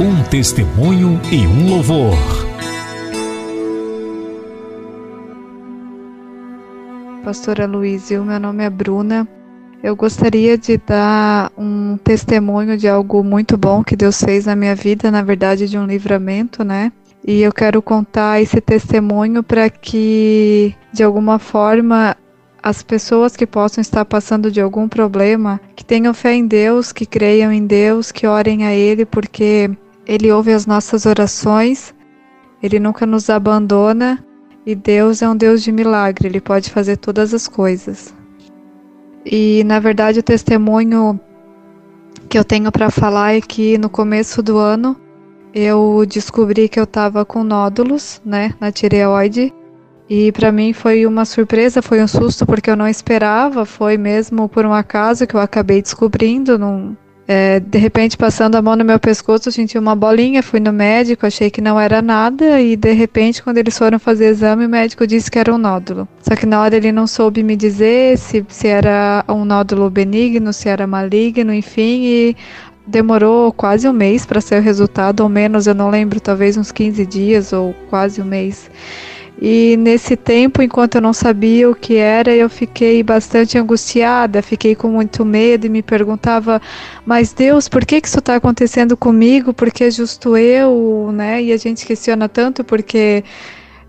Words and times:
Um 0.00 0.22
testemunho 0.24 1.20
e 1.30 1.46
um 1.46 1.68
louvor. 1.68 2.16
Pastora 7.22 7.66
Luiz, 7.66 8.10
o 8.10 8.24
meu 8.24 8.40
nome 8.40 8.64
é 8.64 8.70
Bruna. 8.70 9.28
Eu 9.82 9.94
gostaria 9.94 10.56
de 10.56 10.78
dar 10.78 11.52
um 11.56 11.96
testemunho 11.98 12.76
de 12.76 12.88
algo 12.88 13.22
muito 13.22 13.56
bom 13.56 13.84
que 13.84 13.94
Deus 13.94 14.20
fez 14.20 14.46
na 14.46 14.56
minha 14.56 14.74
vida, 14.74 15.10
na 15.10 15.22
verdade, 15.22 15.68
de 15.68 15.76
um 15.76 15.86
livramento, 15.86 16.64
né? 16.64 16.90
E 17.24 17.42
eu 17.42 17.52
quero 17.52 17.80
contar 17.82 18.40
esse 18.40 18.60
testemunho 18.60 19.42
para 19.42 19.68
que, 19.68 20.74
de 20.92 21.02
alguma 21.02 21.38
forma, 21.38 22.16
as 22.62 22.82
pessoas 22.82 23.36
que 23.36 23.46
possam 23.46 23.82
estar 23.82 24.04
passando 24.04 24.50
de 24.50 24.60
algum 24.60 24.88
problema, 24.88 25.60
que 25.74 25.84
tenham 25.84 26.14
fé 26.14 26.34
em 26.34 26.46
Deus, 26.46 26.92
que 26.92 27.04
creiam 27.04 27.50
em 27.52 27.66
Deus, 27.66 28.12
que 28.12 28.26
orem 28.26 28.64
a 28.64 28.72
Ele, 28.72 29.04
porque 29.04 29.68
Ele 30.06 30.30
ouve 30.30 30.52
as 30.52 30.64
nossas 30.64 31.04
orações, 31.04 31.92
Ele 32.62 32.78
nunca 32.78 33.04
nos 33.04 33.28
abandona 33.28 34.24
e 34.64 34.76
Deus 34.76 35.22
é 35.22 35.28
um 35.28 35.36
Deus 35.36 35.62
de 35.62 35.72
milagre, 35.72 36.28
Ele 36.28 36.40
pode 36.40 36.70
fazer 36.70 36.96
todas 36.98 37.34
as 37.34 37.48
coisas. 37.48 38.14
E 39.26 39.64
na 39.64 39.80
verdade 39.80 40.20
o 40.20 40.22
testemunho 40.22 41.18
que 42.28 42.38
eu 42.38 42.44
tenho 42.44 42.70
para 42.70 42.90
falar 42.90 43.34
é 43.34 43.40
que 43.40 43.76
no 43.76 43.90
começo 43.90 44.42
do 44.42 44.56
ano 44.58 44.96
eu 45.54 46.04
descobri 46.08 46.68
que 46.68 46.78
eu 46.78 46.84
estava 46.84 47.24
com 47.24 47.44
nódulos, 47.44 48.22
né, 48.24 48.54
na 48.60 48.72
tireoide. 48.72 49.52
E 50.14 50.30
para 50.30 50.52
mim 50.52 50.74
foi 50.74 51.06
uma 51.06 51.24
surpresa, 51.24 51.80
foi 51.80 52.02
um 52.02 52.06
susto 52.06 52.44
porque 52.44 52.70
eu 52.70 52.76
não 52.76 52.86
esperava, 52.86 53.64
foi 53.64 53.96
mesmo 53.96 54.46
por 54.46 54.66
um 54.66 54.72
acaso 54.74 55.26
que 55.26 55.34
eu 55.34 55.40
acabei 55.40 55.80
descobrindo, 55.80 56.58
num, 56.58 56.94
é, 57.26 57.58
de 57.58 57.78
repente, 57.78 58.18
passando 58.18 58.56
a 58.56 58.60
mão 58.60 58.76
no 58.76 58.84
meu 58.84 59.00
pescoço, 59.00 59.48
eu 59.48 59.52
senti 59.52 59.78
uma 59.78 59.96
bolinha, 59.96 60.42
fui 60.42 60.60
no 60.60 60.70
médico, 60.70 61.26
achei 61.26 61.50
que 61.50 61.62
não 61.62 61.80
era 61.80 62.02
nada, 62.02 62.60
e 62.60 62.76
de 62.76 62.92
repente, 62.92 63.42
quando 63.42 63.56
eles 63.56 63.78
foram 63.78 63.98
fazer 63.98 64.26
exame, 64.26 64.66
o 64.66 64.68
médico 64.68 65.06
disse 65.06 65.30
que 65.30 65.38
era 65.38 65.54
um 65.54 65.56
nódulo. 65.56 66.06
Só 66.20 66.36
que 66.36 66.44
na 66.44 66.60
hora 66.60 66.76
ele 66.76 66.92
não 66.92 67.06
soube 67.06 67.42
me 67.42 67.56
dizer 67.56 68.18
se, 68.18 68.44
se 68.50 68.68
era 68.68 69.24
um 69.26 69.46
nódulo 69.46 69.88
benigno, 69.88 70.52
se 70.52 70.68
era 70.68 70.86
maligno, 70.86 71.54
enfim, 71.54 72.02
e 72.04 72.36
demorou 72.86 73.50
quase 73.50 73.88
um 73.88 73.94
mês 73.94 74.26
para 74.26 74.42
ser 74.42 74.60
o 74.60 74.62
resultado, 74.62 75.20
ou 75.20 75.30
menos, 75.30 75.66
eu 75.66 75.74
não 75.74 75.88
lembro, 75.88 76.20
talvez 76.20 76.58
uns 76.58 76.70
15 76.70 77.06
dias 77.06 77.54
ou 77.54 77.74
quase 77.88 78.20
um 78.20 78.26
mês. 78.26 78.70
E 79.44 79.76
nesse 79.76 80.16
tempo, 80.16 80.62
enquanto 80.62 80.94
eu 80.94 81.00
não 81.00 81.12
sabia 81.12 81.68
o 81.68 81.74
que 81.74 81.96
era, 81.96 82.32
eu 82.32 82.48
fiquei 82.48 83.02
bastante 83.02 83.58
angustiada, 83.58 84.40
fiquei 84.40 84.76
com 84.76 84.86
muito 84.86 85.24
medo 85.24 85.66
e 85.66 85.68
me 85.68 85.82
perguntava: 85.82 86.62
Mas 87.04 87.32
Deus, 87.32 87.68
por 87.68 87.84
que, 87.84 88.00
que 88.00 88.06
isso 88.06 88.20
está 88.20 88.36
acontecendo 88.36 88.96
comigo? 88.96 89.52
Porque 89.52 89.90
justo 89.90 90.36
eu, 90.36 91.10
né? 91.12 91.42
E 91.42 91.52
a 91.52 91.56
gente 91.56 91.84
questiona 91.84 92.28
tanto 92.28 92.62
porque 92.62 93.24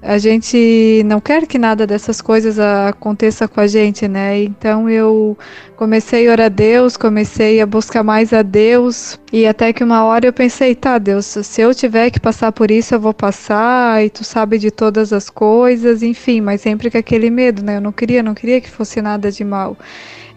a 0.03 0.17
gente 0.17 1.01
não 1.05 1.21
quer 1.21 1.47
que 1.47 1.57
nada 1.57 1.87
dessas 1.87 2.21
coisas 2.21 2.59
aconteça 2.59 3.47
com 3.47 3.61
a 3.61 3.67
gente, 3.67 4.05
né? 4.05 4.43
Então 4.43 4.89
eu 4.89 5.37
comecei 5.77 6.27
a 6.27 6.31
orar 6.31 6.45
a 6.47 6.49
Deus, 6.49 6.97
comecei 6.97 7.61
a 7.61 7.65
buscar 7.65 8.03
mais 8.03 8.33
a 8.33 8.41
Deus 8.41 9.17
e 9.31 9.47
até 9.47 9.71
que 9.71 9.81
uma 9.81 10.03
hora 10.03 10.27
eu 10.27 10.33
pensei, 10.33 10.75
tá, 10.75 10.97
Deus, 10.97 11.25
se 11.25 11.61
eu 11.61 11.73
tiver 11.73 12.09
que 12.11 12.19
passar 12.19 12.51
por 12.51 12.69
isso, 12.69 12.93
eu 12.93 12.99
vou 12.99 13.13
passar 13.13 14.03
e 14.03 14.09
tu 14.09 14.25
sabe 14.25 14.57
de 14.57 14.69
todas 14.69 15.13
as 15.13 15.29
coisas, 15.29 16.03
enfim, 16.03 16.41
mas 16.41 16.59
sempre 16.59 16.91
com 16.91 16.97
aquele 16.97 17.29
medo, 17.29 17.63
né? 17.63 17.77
Eu 17.77 17.81
não 17.81 17.93
queria, 17.93 18.21
não 18.21 18.33
queria 18.33 18.59
que 18.59 18.69
fosse 18.69 19.01
nada 19.01 19.31
de 19.31 19.45
mal. 19.45 19.77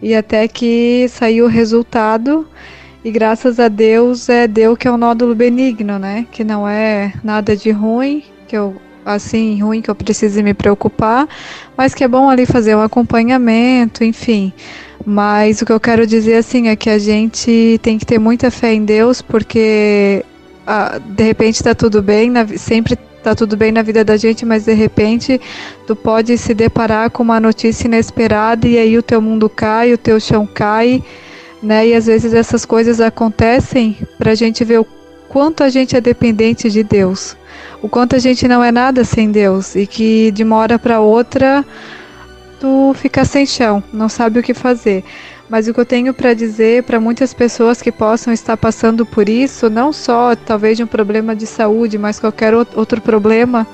E 0.01 0.15
até 0.15 0.47
que 0.47 1.07
saiu 1.09 1.43
o 1.45 1.49
resultado 1.49 2.47
e 3.03 3.11
graças 3.11 3.59
a 3.59 3.67
Deus 3.67 4.29
é 4.29 4.47
deu 4.47 4.77
que 4.77 4.87
é 4.87 4.91
um 4.91 4.97
nódulo 4.97 5.35
benigno, 5.35 5.99
né? 5.99 6.25
Que 6.31 6.45
não 6.45 6.65
é 6.65 7.11
nada 7.21 7.53
de 7.53 7.69
ruim, 7.71 8.23
que 8.47 8.55
eu 8.55 8.86
assim 9.07 9.61
ruim 9.61 9.81
que 9.81 9.89
eu 9.89 9.95
precise 9.95 10.43
me 10.43 10.53
preocupar, 10.53 11.27
mas 11.77 11.95
que 11.95 12.03
é 12.03 12.07
bom 12.07 12.29
ali 12.29 12.45
fazer 12.45 12.75
um 12.75 12.81
acompanhamento, 12.81 14.03
enfim. 14.03 14.51
Mas 15.05 15.61
o 15.61 15.65
que 15.65 15.71
eu 15.71 15.79
quero 15.79 16.05
dizer 16.05 16.35
assim 16.35 16.67
é 16.67 16.75
que 16.75 16.89
a 16.89 16.99
gente 16.99 17.79
tem 17.81 17.97
que 17.97 18.05
ter 18.05 18.19
muita 18.19 18.51
fé 18.51 18.73
em 18.73 18.83
Deus, 18.83 19.21
porque 19.21 20.25
ah, 20.65 20.99
de 20.99 21.23
repente 21.23 21.55
está 21.55 21.73
tudo 21.73 22.01
bem, 22.01 22.29
na, 22.29 22.45
sempre 22.57 22.97
está 23.17 23.33
tudo 23.33 23.55
bem 23.55 23.71
na 23.71 23.81
vida 23.81 24.03
da 24.03 24.17
gente, 24.17 24.45
mas 24.45 24.65
de 24.65 24.73
repente 24.73 25.39
tu 25.85 25.95
pode 25.95 26.37
se 26.37 26.53
deparar 26.53 27.09
com 27.09 27.23
uma 27.23 27.39
notícia 27.39 27.87
inesperada 27.87 28.67
e 28.67 28.77
aí 28.77 28.97
o 28.97 29.03
teu 29.03 29.21
mundo 29.21 29.47
cai, 29.47 29.93
o 29.93 29.97
teu 29.97 30.19
chão 30.19 30.45
cai, 30.45 31.01
né? 31.63 31.87
E 31.87 31.93
às 31.93 32.07
vezes 32.07 32.33
essas 32.33 32.65
coisas 32.65 32.99
acontecem 32.99 33.97
para 34.17 34.31
a 34.31 34.35
gente 34.35 34.65
ver 34.65 34.81
o 34.81 34.87
quanto 35.29 35.63
a 35.63 35.69
gente 35.69 35.95
é 35.95 36.01
dependente 36.01 36.69
de 36.69 36.83
Deus 36.83 37.36
o 37.81 37.89
quanto 37.89 38.15
a 38.15 38.19
gente 38.19 38.47
não 38.47 38.63
é 38.63 38.71
nada 38.71 39.03
sem 39.03 39.31
Deus 39.31 39.75
e 39.75 39.85
que 39.85 40.31
de 40.31 40.43
uma 40.43 40.55
hora 40.57 40.79
para 40.79 40.99
outra 40.99 41.65
tu 42.59 42.93
fica 42.95 43.23
sem 43.23 43.45
chão, 43.45 43.83
não 43.93 44.09
sabe 44.09 44.39
o 44.39 44.43
que 44.43 44.53
fazer. 44.53 45.03
Mas 45.49 45.67
o 45.67 45.73
que 45.73 45.79
eu 45.79 45.85
tenho 45.85 46.13
para 46.13 46.33
dizer 46.33 46.83
para 46.83 46.99
muitas 46.99 47.33
pessoas 47.33 47.81
que 47.81 47.91
possam 47.91 48.33
estar 48.33 48.57
passando 48.57 49.05
por 49.05 49.29
isso, 49.29 49.69
não 49.69 49.93
só 49.93 50.35
talvez 50.35 50.75
de 50.75 50.83
um 50.83 50.87
problema 50.87 51.35
de 51.35 51.47
saúde, 51.47 51.97
mas 51.97 52.19
qualquer 52.19 52.53
outro 52.53 52.99
problema, 52.99 53.65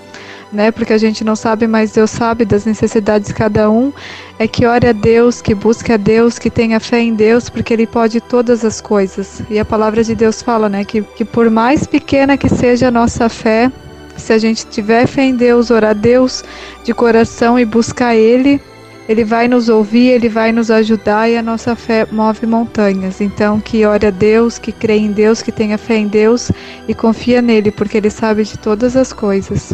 né? 0.52 0.70
Porque 0.70 0.94
a 0.94 0.98
gente 1.00 1.24
não 1.24 1.36
sabe, 1.36 1.66
mas 1.66 1.92
Deus 1.92 2.12
sabe 2.12 2.46
das 2.46 2.66
necessidades 2.66 3.30
de 3.30 3.34
cada 3.34 3.72
um, 3.72 3.92
é 4.38 4.48
que 4.48 4.68
ore 4.68 4.88
a 4.88 4.92
Deus, 4.92 5.42
que 5.42 5.56
busque 5.56 5.92
a 5.92 5.98
Deus, 5.98 6.38
que 6.38 6.52
tenha 6.52 6.80
fé 6.80 7.00
em 7.00 7.16
Deus, 7.16 7.50
porque 7.50 7.74
Ele 7.74 7.88
pode 7.88 8.22
todas 8.22 8.64
as 8.64 8.80
coisas. 8.80 9.42
E 9.50 9.58
a 9.58 9.66
palavra 9.66 10.04
de 10.04 10.14
Deus 10.14 10.44
fala, 10.44 10.70
né? 10.70 10.86
Que, 10.86 11.02
que 11.02 11.26
por 11.26 11.50
mais 11.50 11.88
pequena 11.88 12.38
que 12.38 12.50
seja 12.50 12.90
a 12.90 12.92
nossa 12.92 13.28
fé, 13.30 13.72
se 14.18 14.34
a 14.34 14.38
gente 14.38 14.66
tiver 14.68 15.08
fé 15.08 15.24
em 15.24 15.36
Deus, 15.36 15.72
orar 15.72 15.92
a 15.92 15.94
Deus 15.94 16.44
de 16.84 16.94
coração 16.94 17.60
e 17.60 17.66
buscar 17.66 18.16
Ele, 18.16 18.62
Ele 19.08 19.24
vai 19.24 19.48
nos 19.48 19.70
ouvir, 19.70 20.10
Ele 20.10 20.30
vai 20.30 20.52
nos 20.52 20.72
ajudar 20.72 21.30
e 21.30 21.38
a 21.38 21.42
nossa 21.42 21.76
fé 21.76 22.08
move 22.12 22.46
montanhas. 22.46 23.22
Então, 23.22 23.60
que 23.60 23.86
ore 23.86 24.08
a 24.08 24.12
Deus, 24.12 24.58
que 24.58 24.72
crê 24.72 24.98
em 24.98 25.12
Deus, 25.12 25.42
que 25.42 25.52
tenha 25.52 25.78
fé 25.78 25.98
em 25.98 26.08
Deus 26.08 26.52
e 26.88 26.94
confia 26.94 27.42
nele, 27.42 27.72
porque 27.72 27.98
Ele 27.98 28.10
sabe 28.10 28.44
de 28.44 28.58
todas 28.58 28.96
as 28.96 29.12
coisas. 29.12 29.74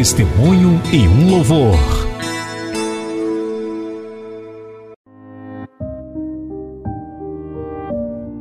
testemunho 0.00 0.80
e 0.90 1.06
um 1.06 1.28
louvor. 1.28 1.74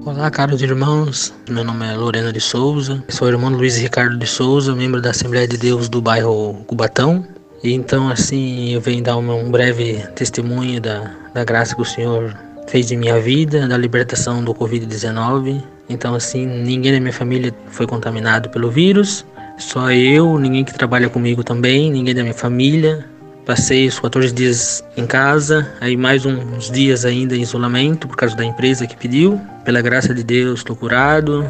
Olá, 0.05 0.31
caros 0.31 0.61
irmãos. 0.61 1.33
Meu 1.49 1.65
nome 1.65 1.85
é 1.85 1.97
Lorena 1.97 2.31
de 2.31 2.39
Souza. 2.39 3.03
Sou 3.09 3.27
irmão 3.27 3.49
Luiz 3.49 3.75
Ricardo 3.75 4.17
de 4.17 4.25
Souza, 4.25 4.73
membro 4.73 5.01
da 5.01 5.09
Assembleia 5.09 5.45
de 5.45 5.57
Deus 5.57 5.89
do 5.89 6.01
bairro 6.01 6.53
Cubatão. 6.65 7.27
E 7.61 7.73
então, 7.73 8.07
assim, 8.07 8.73
eu 8.73 8.79
venho 8.79 9.03
dar 9.03 9.17
um 9.17 9.51
breve 9.51 10.01
testemunho 10.15 10.79
da, 10.79 11.11
da 11.33 11.43
graça 11.43 11.75
que 11.75 11.81
o 11.81 11.85
Senhor 11.85 12.33
fez 12.69 12.89
em 12.89 12.95
minha 12.95 13.19
vida, 13.19 13.67
da 13.67 13.75
libertação 13.75 14.41
do 14.41 14.55
Covid-19. 14.55 15.61
Então, 15.89 16.15
assim, 16.15 16.45
ninguém 16.45 16.93
da 16.93 17.01
minha 17.01 17.11
família 17.11 17.53
foi 17.67 17.85
contaminado 17.85 18.47
pelo 18.47 18.71
vírus. 18.71 19.25
Só 19.59 19.91
eu, 19.91 20.39
ninguém 20.39 20.63
que 20.63 20.73
trabalha 20.73 21.09
comigo 21.09 21.43
também, 21.43 21.91
ninguém 21.91 22.15
da 22.15 22.21
minha 22.21 22.33
família. 22.33 23.05
Passei 23.45 23.87
os 23.87 23.99
14 23.99 24.33
dias 24.33 24.83
em 24.95 25.05
casa, 25.05 25.73
aí 25.81 25.97
mais 25.97 26.25
uns 26.25 26.71
dias 26.71 27.03
ainda 27.03 27.35
em 27.35 27.41
isolamento 27.41 28.07
por 28.07 28.15
causa 28.15 28.35
da 28.35 28.45
empresa 28.45 28.87
que 28.87 28.95
pediu. 28.95 29.39
Pela 29.65 29.81
graça 29.81 30.15
de 30.15 30.23
Deus, 30.23 30.59
estou 30.59 30.75
curado, 30.75 31.45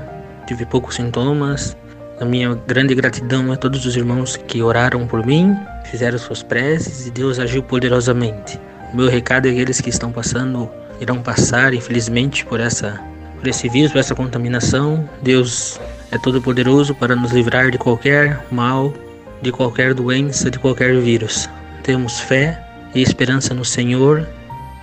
tive 0.48 0.66
poucos 0.66 0.96
sintomas. 0.96 1.78
A 2.20 2.26
minha 2.26 2.56
grande 2.66 2.96
gratidão 2.96 3.52
a 3.52 3.56
todos 3.56 3.86
os 3.86 3.96
irmãos 3.96 4.36
que 4.36 4.62
oraram 4.62 5.06
por 5.06 5.26
mim, 5.26 5.56
fizeram 5.86 6.18
suas 6.18 6.42
preces 6.42 7.06
e 7.06 7.12
Deus 7.12 7.38
agiu 7.38 7.62
poderosamente. 7.62 8.60
O 8.92 8.98
meu 8.98 9.08
recado 9.08 9.48
é 9.48 9.52
aqueles 9.52 9.80
que 9.80 9.90
estão 9.90 10.12
passando, 10.12 10.68
irão 11.00 11.22
passar, 11.22 11.76
infelizmente, 11.76 12.44
por 12.44 12.60
essa 12.60 13.00
por 13.40 13.48
esse 13.48 13.70
vírus, 13.70 13.92
por 13.92 14.00
essa 14.00 14.16
contaminação. 14.16 15.08
Deus 15.22 15.80
é 16.12 16.18
todo-poderoso 16.18 16.96
para 16.96 17.16
nos 17.16 17.32
livrar 17.32 17.72
de 17.72 17.78
qualquer 17.78 18.46
mal, 18.52 18.94
de 19.42 19.52
qualquer 19.52 19.94
doença, 19.94 20.50
de 20.50 20.60
qualquer 20.60 21.00
vírus. 21.00 21.50
Temos 21.84 22.20
fé 22.20 22.60
e 22.94 23.02
esperança 23.02 23.54
no 23.54 23.64
Senhor 23.64 24.28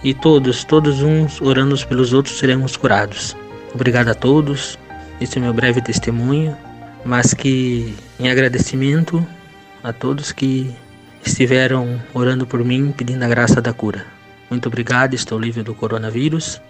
e 0.04 0.14
todos, 0.14 0.64
todos 0.64 1.02
uns 1.02 1.40
orando 1.40 1.76
pelos 1.86 2.12
outros 2.12 2.38
seremos 2.38 2.76
curados. 2.76 3.36
Obrigado 3.74 4.08
a 4.08 4.14
todos. 4.14 4.78
Esse 5.20 5.38
é 5.38 5.40
meu 5.40 5.52
breve 5.52 5.80
testemunho, 5.80 6.56
mas 7.04 7.34
que 7.34 7.94
em 8.20 8.28
agradecimento 8.30 9.26
a 9.82 9.92
todos 9.92 10.32
que 10.32 10.74
estiveram 11.24 12.00
orando 12.14 12.46
por 12.46 12.64
mim, 12.64 12.92
pedindo 12.96 13.24
a 13.24 13.28
graça 13.28 13.60
da 13.60 13.72
cura. 13.72 14.06
Muito 14.48 14.68
obrigado, 14.68 15.14
estou 15.14 15.38
livre 15.38 15.62
do 15.62 15.74
coronavírus. 15.74 16.60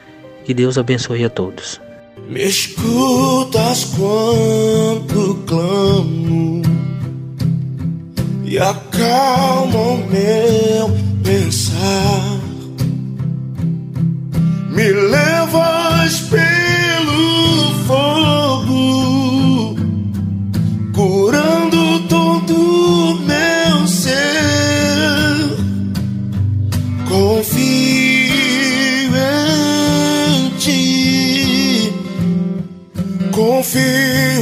Que 0.44 0.54
Deus 0.54 0.78
abençoe 0.78 1.24
a 1.24 1.30
todos. 1.30 1.80
Me 2.16 2.42
escutas 2.44 3.84
quando 3.96 5.34
clamo 5.46 6.62
e 8.44 8.58
acalma 8.58 9.78
o 9.78 9.96
meu 10.08 10.90
pensar. 11.22 12.40
Me 14.70 14.92
levas 14.92 16.20
pelo 16.30 17.74
fogo, 17.86 18.45
feel 33.66 34.35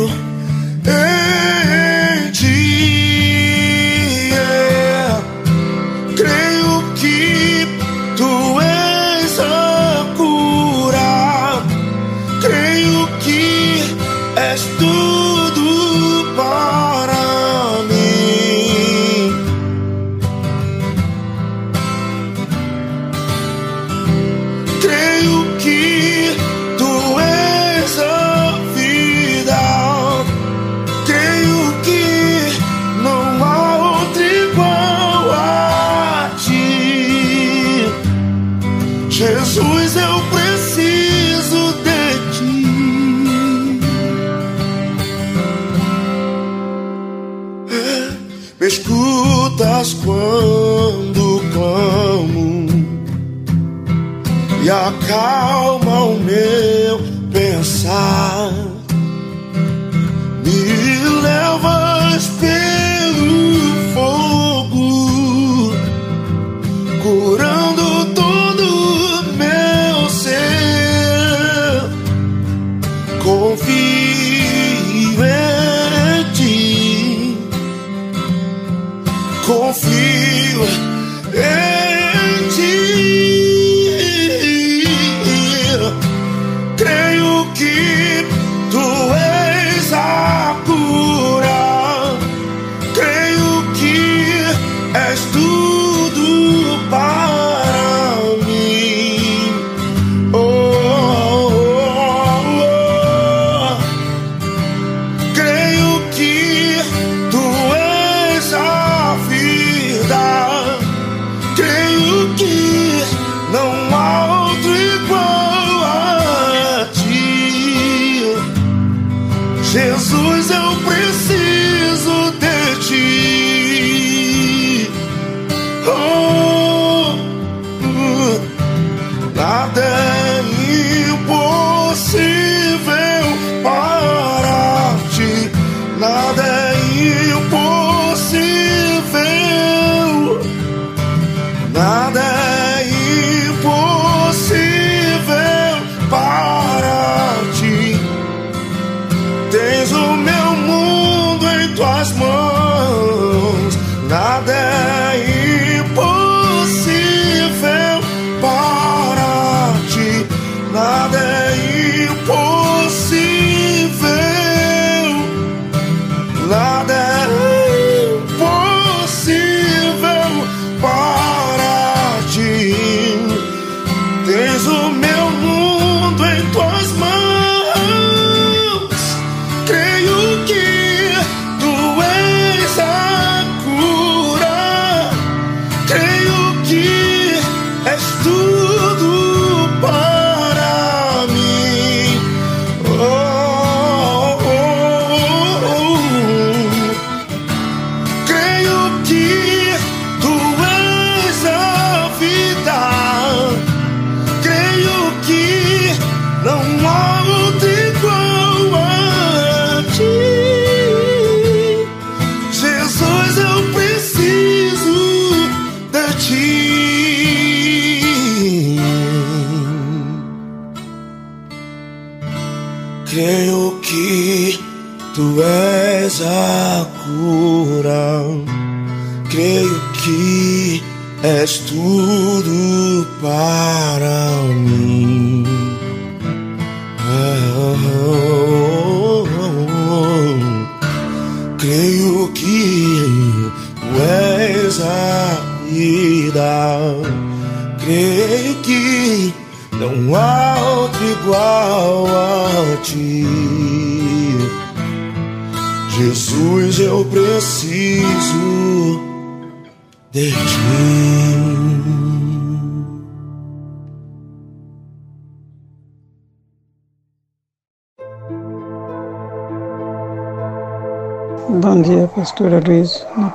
acalma 54.94 56.04
o 56.04 56.18
meu 56.18 57.00
pensar, 57.32 58.33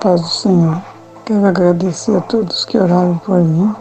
paz 0.09 0.21
do 0.21 0.27
Senhor. 0.27 0.81
Quero 1.23 1.45
agradecer 1.45 2.17
a 2.17 2.21
todos 2.21 2.65
que 2.65 2.79
oraram 2.79 3.17
por 3.19 3.37
mim. 3.39 3.75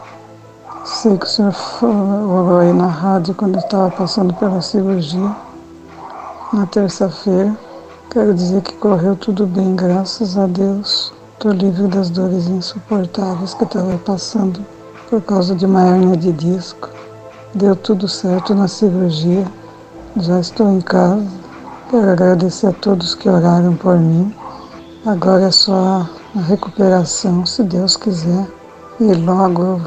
Sei 0.84 1.16
que 1.16 1.24
o 1.24 1.28
senhor 1.28 1.54
orou 1.82 2.58
aí 2.58 2.72
na 2.72 2.86
rádio 2.86 3.34
quando 3.34 3.54
eu 3.54 3.60
estava 3.60 3.90
passando 3.90 4.34
pela 4.34 4.60
cirurgia, 4.60 5.34
na 6.52 6.66
terça-feira. 6.66 7.56
Quero 8.10 8.34
dizer 8.34 8.60
que 8.60 8.74
correu 8.74 9.16
tudo 9.16 9.46
bem, 9.46 9.74
graças 9.74 10.36
a 10.36 10.46
Deus. 10.46 11.12
Estou 11.32 11.52
livre 11.52 11.88
das 11.88 12.10
dores 12.10 12.46
insuportáveis 12.46 13.54
que 13.54 13.62
eu 13.62 13.66
estava 13.66 13.98
passando 13.98 14.60
por 15.08 15.22
causa 15.22 15.54
de 15.54 15.64
uma 15.64 15.82
hérnia 15.82 16.16
de 16.16 16.32
disco. 16.32 16.90
Deu 17.54 17.74
tudo 17.74 18.06
certo 18.06 18.54
na 18.54 18.68
cirurgia. 18.68 19.46
Já 20.16 20.40
estou 20.40 20.70
em 20.70 20.80
casa. 20.82 21.26
Quero 21.90 22.10
agradecer 22.10 22.66
a 22.66 22.72
todos 22.72 23.14
que 23.14 23.30
oraram 23.30 23.74
por 23.76 23.98
mim. 23.98 24.34
Agora 25.06 25.44
é 25.44 25.50
só 25.50 26.06
a 26.36 26.40
recuperação, 26.40 27.46
se 27.46 27.62
Deus 27.62 27.96
quiser. 27.96 28.46
E 29.00 29.14
logo 29.14 29.62
eu 29.62 29.80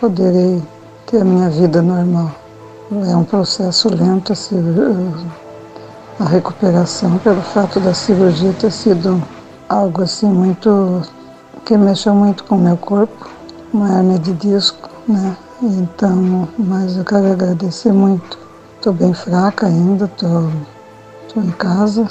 poderei 0.00 0.62
ter 1.06 1.20
a 1.20 1.24
minha 1.24 1.50
vida 1.50 1.82
normal. 1.82 2.30
É 3.08 3.16
um 3.16 3.24
processo 3.24 3.88
lento 3.88 4.32
a, 6.20 6.24
recuperação, 6.24 7.18
pelo 7.18 7.42
fato 7.42 7.80
da 7.80 7.92
cirurgia 7.92 8.52
ter 8.52 8.70
sido 8.70 9.22
algo 9.68 10.02
assim 10.02 10.28
muito. 10.28 11.02
que 11.64 11.76
mexeu 11.76 12.14
muito 12.14 12.44
com 12.44 12.54
o 12.54 12.60
meu 12.60 12.76
corpo, 12.76 13.28
uma 13.72 13.88
hernia 13.98 14.18
de 14.20 14.32
disco, 14.34 14.88
né? 15.08 15.36
Então, 15.60 16.48
mas 16.58 16.96
eu 16.96 17.04
quero 17.04 17.32
agradecer 17.32 17.92
muito. 17.92 18.38
Estou 18.76 18.92
bem 18.92 19.12
fraca 19.12 19.66
ainda, 19.66 20.04
Estou 21.26 21.42
em 21.42 21.50
casa, 21.50 22.06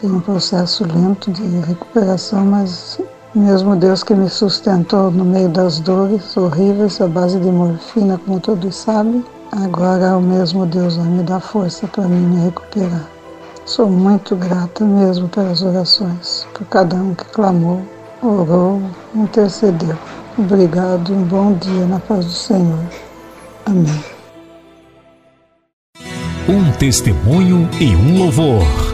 tenho 0.00 0.16
um 0.16 0.20
processo 0.20 0.84
lento 0.84 1.30
de 1.30 1.42
recuperação, 1.60 2.44
mas 2.44 2.98
mesmo 3.34 3.76
Deus 3.76 4.02
que 4.02 4.14
me 4.14 4.28
sustentou 4.28 5.10
no 5.10 5.24
meio 5.24 5.48
das 5.48 5.78
dores 5.78 6.36
horríveis, 6.36 7.00
à 7.00 7.06
base 7.06 7.38
de 7.38 7.50
morfina, 7.50 8.18
como 8.24 8.40
todos 8.40 8.74
sabem, 8.74 9.24
agora 9.52 10.06
é 10.06 10.14
o 10.14 10.20
mesmo 10.20 10.66
Deus 10.66 10.96
vai 10.96 11.06
me 11.06 11.22
dar 11.22 11.40
força 11.40 11.86
para 11.86 12.04
mim 12.04 12.34
me 12.34 12.44
recuperar. 12.44 13.06
Sou 13.66 13.88
muito 13.88 14.34
grata 14.36 14.84
mesmo 14.84 15.28
pelas 15.28 15.62
orações, 15.62 16.46
por 16.54 16.66
cada 16.66 16.96
um 16.96 17.14
que 17.14 17.24
clamou, 17.26 17.82
orou, 18.22 18.82
intercedeu. 19.14 19.96
Obrigado, 20.38 21.12
um 21.12 21.22
bom 21.24 21.52
dia 21.54 21.86
na 21.86 22.00
paz 22.00 22.24
do 22.24 22.32
Senhor. 22.32 22.84
Amém. 23.66 24.04
Um 26.48 26.72
testemunho 26.78 27.68
e 27.78 27.94
um 27.94 28.18
louvor. 28.18 28.89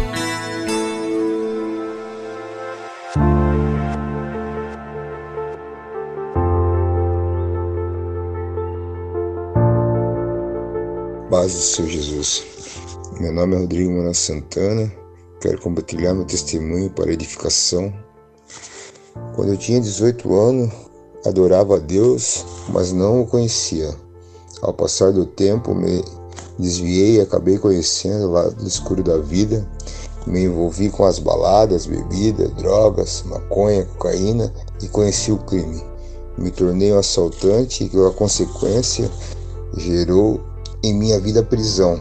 Paz 11.46 11.54
do 11.54 11.60
Senhor 11.60 11.88
Jesus. 11.88 12.44
Meu 13.20 13.32
nome 13.32 13.54
é 13.54 13.58
Rodrigo 13.60 13.92
Mona 13.92 14.12
Santana. 14.12 14.92
Quero 15.40 15.60
compartilhar 15.60 16.12
meu 16.12 16.24
testemunho 16.24 16.90
para 16.90 17.12
edificação. 17.12 17.94
Quando 19.36 19.52
eu 19.52 19.56
tinha 19.56 19.80
18 19.80 20.34
anos, 20.34 20.72
adorava 21.24 21.76
a 21.76 21.78
Deus, 21.78 22.44
mas 22.70 22.90
não 22.90 23.22
o 23.22 23.26
conhecia. 23.28 23.94
Ao 24.60 24.74
passar 24.74 25.12
do 25.12 25.24
tempo, 25.24 25.72
me 25.72 26.02
desviei 26.58 27.18
e 27.18 27.20
acabei 27.20 27.58
conhecendo 27.58 28.32
lá 28.32 28.48
do 28.48 28.66
escuro 28.66 29.04
da 29.04 29.18
vida. 29.18 29.64
Me 30.26 30.46
envolvi 30.46 30.90
com 30.90 31.04
as 31.04 31.20
baladas, 31.20 31.86
bebidas, 31.86 32.52
drogas, 32.56 33.22
maconha, 33.24 33.84
cocaína 33.84 34.52
e 34.82 34.88
conheci 34.88 35.30
o 35.30 35.38
crime. 35.38 35.80
Me 36.36 36.50
tornei 36.50 36.92
um 36.92 36.98
assaltante 36.98 37.88
e 37.94 38.04
a 38.04 38.10
consequência 38.10 39.08
gerou 39.76 40.40
em 40.83 40.95
minha 40.95 41.18
vida 41.21 41.42
prisão. 41.42 42.00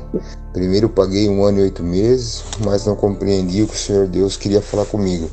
Primeiro 0.53 0.89
paguei 0.89 1.27
um 1.27 1.43
ano 1.43 1.59
e 1.59 1.63
oito 1.63 1.83
meses, 1.83 2.43
mas 2.63 2.85
não 2.85 2.95
compreendi 2.95 3.63
o 3.63 3.67
que 3.67 3.75
o 3.75 3.77
Senhor 3.77 4.07
Deus 4.07 4.37
queria 4.37 4.61
falar 4.61 4.85
comigo. 4.85 5.29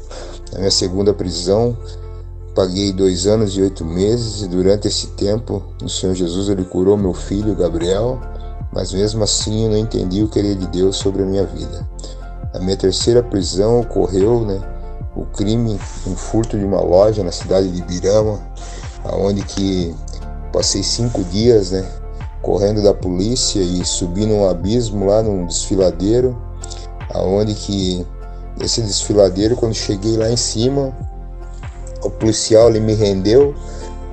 Na 0.53 0.59
minha 0.59 0.71
segunda 0.71 1.15
prisão, 1.15 1.77
paguei 2.55 2.93
dois 2.93 3.27
anos 3.27 3.57
e 3.57 3.63
oito 3.63 3.85
meses, 3.85 4.43
e 4.43 4.49
durante 4.49 4.89
esse 4.89 5.09
tempo, 5.09 5.63
o 5.83 5.89
Senhor 5.89 6.15
Jesus 6.15 6.49
ele 6.49 6.65
curou 6.65 6.97
meu 6.97 7.15
filho 7.15 7.55
Gabriel, 7.55 8.21
mas 8.73 8.93
mesmo 8.93 9.23
assim 9.23 9.65
eu 9.65 9.71
não 9.71 9.79
entendi 9.79 10.23
o 10.23 10.29
querer 10.29 10.57
de 10.57 10.67
Deus 10.67 10.97
sobre 10.97 11.23
a 11.23 11.27
minha 11.27 11.45
vida. 11.45 11.87
Na 12.53 12.61
minha 12.61 12.77
terceira 12.77 13.23
prisão 13.23 13.81
ocorreu 13.81 14.45
né, 14.45 14.61
o 15.17 15.25
crime, 15.25 15.79
um 16.07 16.17
furto 16.17 16.59
de 16.59 16.65
uma 16.65 16.81
loja 16.81 17.23
na 17.23 17.33
cidade 17.33 17.71
de 17.71 17.83
Birama, 17.83 18.41
aonde 19.05 19.43
que 19.43 19.95
passei 20.53 20.83
cinco 20.83 21.23
dias 21.25 21.71
né, 21.71 21.87
correndo 22.43 22.83
da 22.83 22.93
polícia 22.93 23.61
e 23.61 23.85
subi 23.85 24.27
num 24.27 24.49
abismo 24.49 25.07
lá 25.07 25.23
num 25.23 25.47
desfiladeiro, 25.47 26.37
aonde 27.15 27.55
que 27.55 28.05
esse 28.61 28.83
desfiladeiro 28.83 29.57
quando 29.57 29.75
cheguei 29.75 30.17
lá 30.17 30.29
em 30.29 30.37
cima, 30.37 30.93
o 32.03 32.11
policial 32.11 32.69
ele 32.69 32.81
me 32.81 32.95
rendeu. 32.95 33.55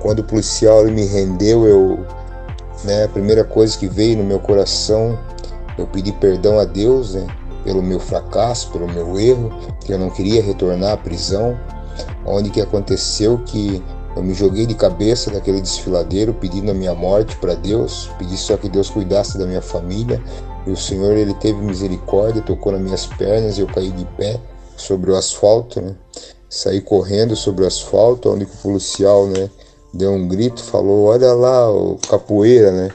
Quando 0.00 0.20
o 0.20 0.24
policial 0.24 0.82
ele 0.82 0.92
me 0.92 1.04
rendeu, 1.04 1.66
eu 1.66 1.98
né, 2.84 3.04
a 3.04 3.08
primeira 3.08 3.44
coisa 3.44 3.76
que 3.76 3.86
veio 3.86 4.16
no 4.16 4.24
meu 4.24 4.38
coração, 4.38 5.18
eu 5.76 5.86
pedi 5.86 6.12
perdão 6.12 6.58
a 6.58 6.64
Deus, 6.64 7.14
né, 7.14 7.26
pelo 7.64 7.82
meu 7.82 8.00
fracasso, 8.00 8.70
pelo 8.70 8.88
meu 8.88 9.18
erro, 9.18 9.52
que 9.80 9.92
eu 9.92 9.98
não 9.98 10.08
queria 10.08 10.42
retornar 10.42 10.92
à 10.92 10.96
prisão, 10.96 11.58
onde 12.24 12.48
que 12.48 12.60
aconteceu 12.60 13.38
que 13.44 13.82
eu 14.16 14.22
me 14.22 14.34
joguei 14.34 14.66
de 14.66 14.74
cabeça 14.74 15.30
naquele 15.30 15.60
desfiladeiro, 15.60 16.34
pedindo 16.34 16.70
a 16.70 16.74
minha 16.74 16.94
morte 16.94 17.36
para 17.36 17.54
Deus, 17.54 18.10
pedi 18.18 18.36
só 18.36 18.56
que 18.56 18.68
Deus 18.68 18.90
cuidasse 18.90 19.38
da 19.38 19.46
minha 19.46 19.62
família. 19.62 20.22
E 20.66 20.70
o 20.70 20.76
Senhor, 20.76 21.16
ele 21.16 21.32
teve 21.34 21.60
misericórdia, 21.60 22.42
tocou 22.42 22.72
nas 22.72 22.80
minhas 22.80 23.06
pernas 23.06 23.56
e 23.56 23.60
eu 23.60 23.66
caí 23.66 23.90
de 23.90 24.04
pé 24.16 24.38
sobre 24.76 25.10
o 25.10 25.16
asfalto, 25.16 25.80
né? 25.80 25.94
Saí 26.48 26.80
correndo 26.80 27.36
sobre 27.36 27.64
o 27.64 27.66
asfalto, 27.66 28.30
onde 28.30 28.44
o 28.44 28.48
policial, 28.62 29.26
né, 29.26 29.48
deu 29.94 30.10
um 30.10 30.26
grito, 30.26 30.62
falou: 30.62 31.04
"Olha 31.04 31.32
lá, 31.32 31.70
o 31.70 31.96
capoeira", 32.08 32.72
né? 32.72 32.90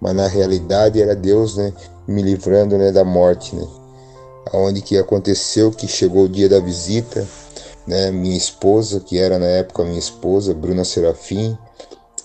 Mas 0.00 0.14
na 0.14 0.26
realidade 0.26 1.00
era 1.00 1.14
Deus, 1.14 1.56
né, 1.56 1.72
me 2.08 2.22
livrando, 2.22 2.78
né, 2.78 2.90
da 2.90 3.04
morte, 3.04 3.54
né? 3.54 3.66
Aonde 4.52 4.80
que 4.80 4.96
aconteceu 4.96 5.70
que 5.70 5.86
chegou 5.86 6.24
o 6.24 6.28
dia 6.28 6.48
da 6.48 6.60
visita, 6.60 7.26
né, 7.86 8.10
minha 8.10 8.36
esposa, 8.36 9.00
que 9.00 9.18
era 9.18 9.38
na 9.38 9.46
época 9.46 9.84
minha 9.84 9.98
esposa, 9.98 10.54
Bruna 10.54 10.84
Serafim, 10.84 11.56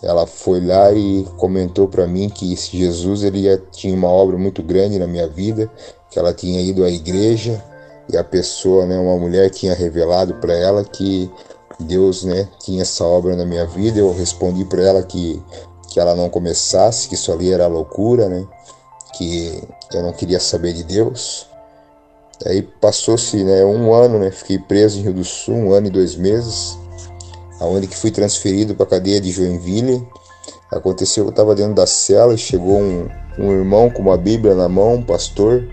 ela 0.02 0.26
foi 0.26 0.60
lá 0.65 0.91
e 0.91 1.24
comentou 1.38 1.88
para 1.88 2.08
mim 2.08 2.30
que 2.30 2.56
Jesus 2.56 3.24
ele 3.24 3.58
tinha 3.71 3.93
uma 3.93 4.08
obra 4.08 4.38
muito 4.38 4.63
grande 4.63 4.97
na 4.97 5.06
minha 5.06 5.28
vida, 5.28 5.69
que 6.10 6.17
ela 6.17 6.34
tinha 6.34 6.60
ido 6.60 6.84
à 6.84 6.89
igreja 6.89 7.63
e 8.12 8.17
a 8.17 8.24
pessoa, 8.24 8.86
né, 8.86 8.97
uma 8.97 9.17
mulher 9.17 9.50
tinha 9.52 9.74
revelado 9.74 10.34
para 10.36 10.54
ela 10.54 10.84
que 10.84 11.32
Deus, 11.80 12.24
né, 12.24 12.47
tinha 12.60 12.82
essa 12.82 13.04
obra 13.06 13.36
na 13.36 13.45
minha 13.45 13.65
vida. 13.65 14.00
Eu 14.00 14.13
respondi 14.13 14.65
para 14.65 14.82
ela 14.82 15.04
que 15.04 15.41
que 15.91 16.00
ela 16.00 16.15
não 16.15 16.30
começasse, 16.30 17.10
que 17.10 17.15
isso 17.15 17.32
ali 17.34 17.52
era 17.52 17.67
loucura, 17.67 18.30
né? 18.30 18.47
Que 19.13 19.62
eu 19.93 20.02
não 20.02 20.13
queria 20.13 20.39
saber 20.39 20.71
de 20.74 20.84
Deus. 20.86 21.47
Aí 22.45 22.62
passou-se 22.62 23.43
né, 23.43 23.63
um 23.63 23.93
ano, 23.93 24.19
né, 24.19 24.32
fiquei 24.32 24.58
preso 24.58 24.99
em 24.99 25.04
Rio 25.04 25.13
do 25.13 25.23
Sul, 25.23 25.56
um 25.56 25.71
ano 25.71 25.88
e 25.88 25.89
dois 25.89 26.15
meses, 26.15 26.77
aonde 27.60 27.88
que 27.88 27.95
fui 27.95 28.12
transferido 28.12 28.73
para 28.73 28.86
a 28.86 28.89
cadeia 28.89 29.21
de 29.21 29.32
Joinville. 29.32 30.08
Aconteceu 30.71 31.25
que 31.25 31.30
eu 31.30 31.32
estava 31.32 31.54
dentro 31.54 31.75
da 31.75 31.86
cela 31.86 32.34
e 32.34 32.38
chegou 32.38 32.80
um, 32.80 33.08
um 33.38 33.51
irmão 33.51 33.89
com 33.89 34.01
uma 34.01 34.17
Bíblia 34.17 34.56
na 34.56 34.69
mão, 34.69 34.95
um 34.95 35.04
pastor, 35.04 35.67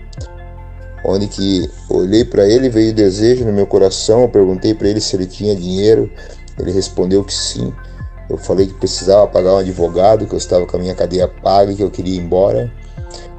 onde 1.03 1.27
que 1.27 1.69
olhei 1.89 2.25
para 2.25 2.47
ele, 2.47 2.69
veio 2.69 2.93
desejo 2.93 3.45
no 3.45 3.53
meu 3.53 3.65
coração, 3.65 4.23
eu 4.23 4.29
perguntei 4.29 4.73
para 4.73 4.89
ele 4.89 4.99
se 4.99 5.15
ele 5.15 5.25
tinha 5.25 5.55
dinheiro, 5.55 6.11
ele 6.59 6.71
respondeu 6.71 7.23
que 7.23 7.33
sim. 7.33 7.73
Eu 8.29 8.37
falei 8.37 8.67
que 8.67 8.73
precisava 8.73 9.25
pagar 9.27 9.55
um 9.55 9.57
advogado, 9.57 10.27
que 10.27 10.33
eu 10.33 10.37
estava 10.37 10.65
com 10.67 10.77
a 10.77 10.79
minha 10.79 10.93
cadeia 10.93 11.27
paga 11.27 11.71
e 11.71 11.75
que 11.75 11.83
eu 11.83 11.89
queria 11.89 12.15
ir 12.15 12.19
embora. 12.19 12.71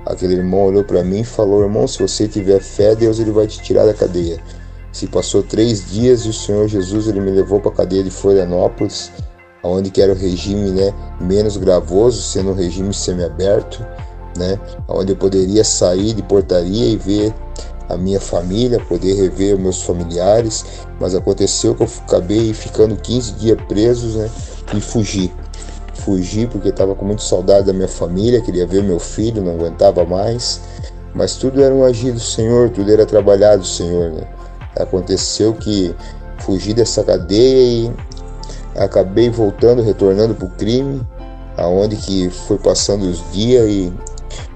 Aquele 0.07 0.35
irmão 0.35 0.67
olhou 0.67 0.85
para 0.85 1.03
mim 1.03 1.21
e 1.21 1.25
falou: 1.25 1.63
Irmão, 1.63 1.87
se 1.87 2.01
você 2.01 2.27
tiver 2.27 2.61
fé, 2.61 2.95
Deus 2.95 3.19
ele 3.19 3.31
vai 3.31 3.47
te 3.47 3.61
tirar 3.63 3.85
da 3.85 3.95
cadeia. 3.95 4.39
Se 4.93 5.07
passou 5.07 5.43
três 5.43 5.91
dias 5.91 6.23
e 6.23 6.31
o 6.31 6.33
Senhor 6.33 6.67
Jesus 6.67 7.07
ele 7.07 7.21
me 7.21 7.31
levou 7.31 7.61
para 7.61 7.71
a 7.71 7.75
cadeia 7.75 8.03
de 8.03 8.11
Florianópolis, 8.11 9.13
onde 9.63 9.91
que 9.91 10.01
era 10.01 10.13
o 10.13 10.17
regime 10.17 10.71
né, 10.71 10.93
menos 11.21 11.57
gravoso, 11.57 12.21
sendo 12.23 12.51
um 12.51 12.55
regime 12.55 12.93
semiaberto, 12.93 13.87
né, 14.37 14.59
onde 14.89 15.13
eu 15.13 15.17
poderia 15.17 15.63
sair 15.63 16.13
de 16.15 16.23
portaria 16.23 16.87
e 16.87 16.97
ver 16.97 17.33
a 17.89 17.97
minha 17.97 18.21
família, 18.21 18.81
poder 18.81 19.15
rever 19.15 19.59
meus 19.59 19.83
familiares, 19.83 20.65
mas 20.99 21.15
aconteceu 21.15 21.75
que 21.75 21.83
eu 21.83 21.89
acabei 22.07 22.53
ficando 22.53 22.97
15 22.97 23.33
dias 23.33 23.59
presos 23.69 24.17
né, 24.17 24.31
e 24.75 24.81
fugi 24.81 25.33
fugi 26.01 26.47
porque 26.47 26.69
estava 26.69 26.95
com 26.95 27.05
muito 27.05 27.23
saudade 27.23 27.67
da 27.67 27.73
minha 27.73 27.89
família, 27.89 28.41
queria 28.41 28.67
ver 28.67 28.83
meu 28.83 28.99
filho, 28.99 29.43
não 29.43 29.53
aguentava 29.53 30.05
mais. 30.05 30.61
Mas 31.15 31.37
tudo 31.37 31.63
era 31.63 31.75
um 31.75 31.85
agir 31.85 32.13
do 32.13 32.21
Senhor, 32.21 32.71
tudo 32.71 32.93
era 32.93 33.05
trabalhado 33.05 33.63
do 33.63 33.67
Senhor. 33.67 34.11
Né? 34.11 34.27
Aconteceu 34.79 35.53
que 35.55 35.95
fugi 36.39 36.73
dessa 36.73 37.03
cadeia 37.03 37.89
e 37.89 37.93
acabei 38.77 39.29
voltando, 39.29 39.83
retornando 39.83 40.35
para 40.35 40.47
o 40.47 40.51
crime, 40.51 41.07
aonde 41.57 41.97
que 41.97 42.31
foi 42.31 42.59
passando 42.59 43.03
os 43.03 43.23
dias 43.33 43.69
e 43.69 43.93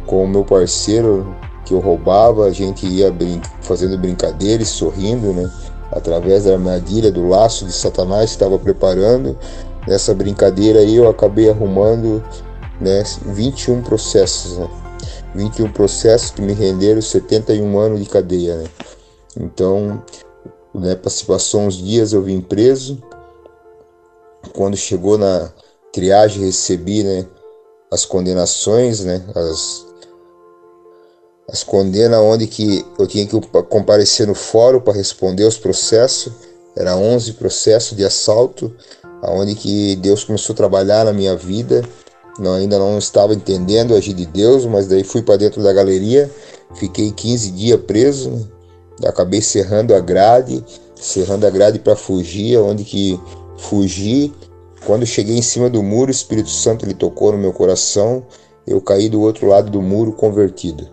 com 0.06 0.24
o 0.24 0.28
meu 0.28 0.44
parceiro 0.44 1.34
que 1.64 1.72
eu 1.72 1.80
roubava, 1.80 2.44
a 2.46 2.50
gente 2.50 2.86
ia 2.86 3.10
brin 3.10 3.40
fazendo 3.62 3.96
brincadeiras, 3.98 4.68
sorrindo, 4.68 5.32
né? 5.32 5.50
Através 5.90 6.44
da 6.44 6.52
armadilha, 6.52 7.10
do 7.10 7.28
laço 7.28 7.64
de 7.64 7.72
Satanás 7.72 8.30
que 8.30 8.36
estava 8.36 8.58
preparando, 8.58 9.36
Nessa 9.86 10.14
brincadeira 10.14 10.80
aí 10.80 10.96
eu 10.96 11.08
acabei 11.08 11.50
arrumando 11.50 12.24
né, 12.80 13.02
21 13.26 13.82
processos, 13.82 14.58
né? 14.58 14.68
21 15.34 15.72
processos 15.72 16.30
que 16.30 16.40
me 16.40 16.52
renderam 16.52 17.02
71 17.02 17.78
anos 17.78 18.00
de 18.00 18.08
cadeia, 18.08 18.56
né? 18.56 18.64
Então, 19.36 20.02
né, 20.74 20.94
passou 20.94 21.62
uns 21.62 21.76
dias 21.76 22.12
eu 22.12 22.22
vim 22.22 22.40
preso. 22.40 23.02
Quando 24.54 24.76
chegou 24.76 25.18
na 25.18 25.52
triagem 25.92 26.44
recebi, 26.44 27.02
né, 27.02 27.26
as 27.90 28.04
condenações, 28.04 29.04
né, 29.04 29.22
as 29.34 29.84
as 31.46 31.62
condenas 31.62 32.20
onde 32.20 32.46
que 32.46 32.84
eu 32.98 33.06
tinha 33.06 33.26
que 33.26 33.38
comparecer 33.68 34.26
no 34.26 34.34
fórum 34.34 34.80
para 34.80 34.94
responder 34.94 35.44
os 35.44 35.58
processos. 35.58 36.32
Era 36.74 36.96
11 36.96 37.34
processos 37.34 37.96
de 37.96 38.04
assalto 38.04 38.74
aonde 39.24 39.54
que 39.54 39.96
Deus 39.96 40.24
começou 40.24 40.52
a 40.52 40.56
trabalhar 40.56 41.04
na 41.04 41.12
minha 41.12 41.36
vida. 41.36 41.82
Não, 42.38 42.54
ainda 42.54 42.78
não 42.78 42.98
estava 42.98 43.34
entendendo 43.34 43.92
o 43.92 43.96
agir 43.96 44.14
de 44.14 44.26
Deus, 44.26 44.66
mas 44.66 44.88
daí 44.88 45.04
fui 45.04 45.22
para 45.22 45.36
dentro 45.36 45.62
da 45.62 45.72
galeria, 45.72 46.30
fiquei 46.74 47.12
15 47.12 47.50
dias 47.52 47.80
preso, 47.86 48.48
acabei 49.04 49.40
cerrando 49.40 49.94
a 49.94 50.00
grade, 50.00 50.64
cerrando 50.96 51.46
a 51.46 51.50
grade 51.50 51.78
para 51.78 51.94
fugir, 51.94 52.58
onde 52.58 52.84
que 52.84 53.20
fugi. 53.56 54.32
Quando 54.84 55.06
cheguei 55.06 55.36
em 55.36 55.42
cima 55.42 55.70
do 55.70 55.82
muro, 55.82 56.08
o 56.08 56.10
Espírito 56.10 56.50
Santo 56.50 56.84
ele 56.84 56.94
tocou 56.94 57.32
no 57.32 57.38
meu 57.38 57.52
coração, 57.52 58.24
eu 58.66 58.80
caí 58.80 59.08
do 59.08 59.20
outro 59.20 59.46
lado 59.46 59.70
do 59.70 59.80
muro 59.80 60.12
convertido. 60.12 60.88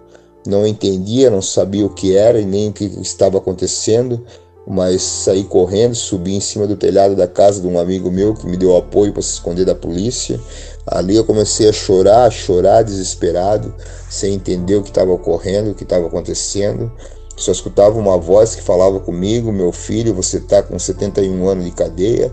Não 0.46 0.66
entendia, 0.66 1.30
não 1.30 1.42
sabia 1.42 1.86
o 1.86 1.90
que 1.90 2.16
era 2.16 2.40
e 2.40 2.46
nem 2.46 2.70
o 2.70 2.74
que 2.74 2.86
estava 2.86 3.38
acontecendo, 3.38 4.26
mas 4.66 5.02
saí 5.02 5.44
correndo, 5.44 5.96
subi 5.96 6.36
em 6.36 6.40
cima 6.40 6.68
do 6.68 6.76
telhado 6.76 7.16
da 7.16 7.28
casa 7.28 7.60
de 7.60 7.68
um 7.68 7.80
amigo 7.80 8.12
meu 8.12 8.34
que 8.34 8.46
me 8.46 8.58
deu 8.58 8.76
apoio 8.78 9.12
para 9.12 9.22
se 9.22 9.34
esconder 9.34 9.66
da 9.66 9.76
polícia. 9.76 10.40
Ali 10.86 11.16
eu 11.16 11.24
comecei 11.24 11.68
a 11.68 11.74
chorar, 11.74 12.26
a 12.26 12.32
chorar 12.32 12.84
desesperado, 12.84 13.74
sem 14.10 14.36
entender 14.36 14.76
o 14.76 14.84
que 14.84 14.90
estava 14.90 15.12
ocorrendo, 15.12 15.72
o 15.72 15.76
que 15.76 15.84
estava 15.84 16.08
acontecendo. 16.08 16.92
Só 17.36 17.52
escutava 17.52 17.98
uma 17.98 18.18
voz 18.18 18.56
que 18.56 18.62
falava 18.62 19.00
comigo: 19.00 19.52
Meu 19.52 19.72
filho, 19.72 20.14
você 20.14 20.38
está 20.38 20.62
com 20.62 20.78
71 20.78 21.48
anos 21.48 21.66
de 21.66 21.72
cadeia, 21.72 22.32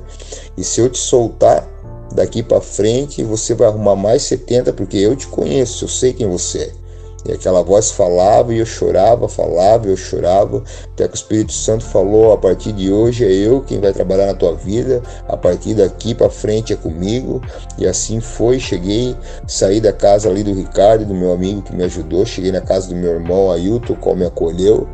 e 0.56 0.62
se 0.62 0.80
eu 0.80 0.88
te 0.88 0.98
soltar 0.98 1.66
daqui 2.14 2.42
para 2.42 2.60
frente, 2.60 3.22
você 3.22 3.54
vai 3.54 3.68
arrumar 3.68 3.96
mais 3.96 4.22
70, 4.22 4.72
porque 4.72 4.96
eu 4.98 5.16
te 5.16 5.26
conheço, 5.26 5.84
eu 5.84 5.88
sei 5.88 6.12
quem 6.12 6.28
você 6.28 6.58
é. 6.58 6.87
E 7.24 7.32
aquela 7.32 7.62
voz 7.62 7.90
falava 7.90 8.54
e 8.54 8.58
eu 8.58 8.66
chorava, 8.66 9.28
falava 9.28 9.86
e 9.86 9.90
eu 9.90 9.96
chorava, 9.96 10.62
até 10.94 11.08
que 11.08 11.14
o 11.14 11.16
Espírito 11.16 11.52
Santo 11.52 11.84
falou: 11.84 12.32
a 12.32 12.38
partir 12.38 12.72
de 12.72 12.92
hoje 12.92 13.24
é 13.24 13.30
eu 13.30 13.60
quem 13.60 13.80
vai 13.80 13.92
trabalhar 13.92 14.26
na 14.26 14.34
tua 14.34 14.54
vida, 14.54 15.02
a 15.28 15.36
partir 15.36 15.74
daqui 15.74 16.14
para 16.14 16.30
frente 16.30 16.72
é 16.72 16.76
comigo. 16.76 17.42
E 17.76 17.86
assim 17.86 18.20
foi. 18.20 18.58
Cheguei, 18.58 19.16
saí 19.46 19.80
da 19.80 19.92
casa 19.92 20.28
ali 20.28 20.42
do 20.42 20.52
Ricardo, 20.52 21.04
do 21.04 21.14
meu 21.14 21.32
amigo 21.32 21.62
que 21.62 21.74
me 21.74 21.84
ajudou, 21.84 22.24
cheguei 22.24 22.52
na 22.52 22.60
casa 22.60 22.88
do 22.88 22.94
meu 22.94 23.12
irmão 23.12 23.50
Ailton, 23.50 23.94
qual 23.94 24.14
me 24.14 24.24
acolheu. 24.24 24.86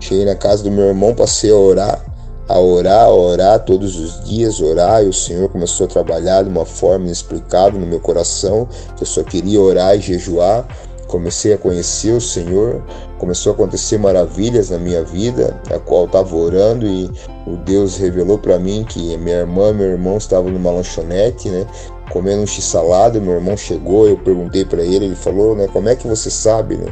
Cheguei 0.00 0.24
na 0.24 0.34
casa 0.34 0.64
do 0.64 0.70
meu 0.70 0.86
irmão, 0.86 1.14
passei 1.14 1.50
a 1.50 1.54
orar, 1.54 2.04
a 2.48 2.58
orar, 2.58 3.04
a 3.04 3.12
orar 3.12 3.60
todos 3.60 3.98
os 3.98 4.24
dias, 4.24 4.60
orar, 4.60 5.04
e 5.04 5.08
o 5.08 5.12
Senhor 5.12 5.48
começou 5.48 5.86
a 5.86 5.88
trabalhar 5.88 6.42
de 6.42 6.48
uma 6.48 6.64
forma 6.64 7.04
inexplicável 7.06 7.78
no 7.78 7.86
meu 7.86 8.00
coração, 8.00 8.68
que 8.96 9.04
eu 9.04 9.06
só 9.06 9.22
queria 9.22 9.60
orar 9.60 9.96
e 9.96 10.00
jejuar 10.00 10.66
comecei 11.12 11.52
a 11.52 11.58
conhecer 11.58 12.12
o 12.12 12.20
Senhor, 12.22 12.82
começou 13.18 13.52
a 13.52 13.54
acontecer 13.54 13.98
maravilhas 13.98 14.70
na 14.70 14.78
minha 14.78 15.04
vida, 15.04 15.60
a 15.70 15.78
qual 15.78 16.06
estava 16.06 16.34
orando 16.34 16.86
e 16.86 17.10
o 17.46 17.54
Deus 17.54 17.98
revelou 17.98 18.38
para 18.38 18.58
mim 18.58 18.82
que 18.88 19.14
minha 19.18 19.40
irmã 19.40 19.68
e 19.68 19.74
meu 19.74 19.88
irmão 19.88 20.16
estavam 20.16 20.50
numa 20.50 20.70
lanchonete, 20.70 21.50
né, 21.50 21.66
comendo 22.10 22.40
um 22.40 22.46
x-salada, 22.46 23.20
meu 23.20 23.34
irmão 23.34 23.58
chegou, 23.58 24.08
eu 24.08 24.16
perguntei 24.16 24.64
para 24.64 24.82
ele, 24.82 25.04
ele 25.04 25.14
falou, 25.14 25.54
né, 25.54 25.68
como 25.70 25.90
é 25.90 25.94
que 25.94 26.08
você 26.08 26.30
sabe, 26.30 26.76
né? 26.76 26.86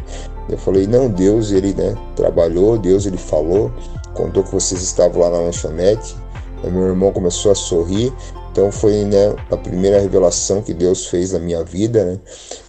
Eu 0.51 0.59
falei, 0.59 0.87
não, 0.87 1.09
Deus, 1.09 1.51
ele, 1.51 1.73
né, 1.73 1.97
trabalhou, 2.15 2.77
Deus, 2.77 3.07
ele 3.07 3.17
falou, 3.17 3.73
contou 4.13 4.43
que 4.43 4.53
vocês 4.53 4.83
estavam 4.83 5.23
lá 5.23 5.31
na 5.31 5.39
lanchonete, 5.39 6.15
meu 6.63 6.89
irmão 6.89 7.11
começou 7.11 7.53
a 7.53 7.55
sorrir 7.55 8.13
então 8.51 8.73
foi 8.73 9.05
né, 9.05 9.35
a 9.51 9.57
primeira 9.57 10.01
revelação 10.01 10.63
que 10.63 10.75
Deus 10.75 11.07
fez 11.07 11.33
na 11.33 11.39
minha 11.39 11.63
vida. 11.63 12.05
Né? 12.05 12.19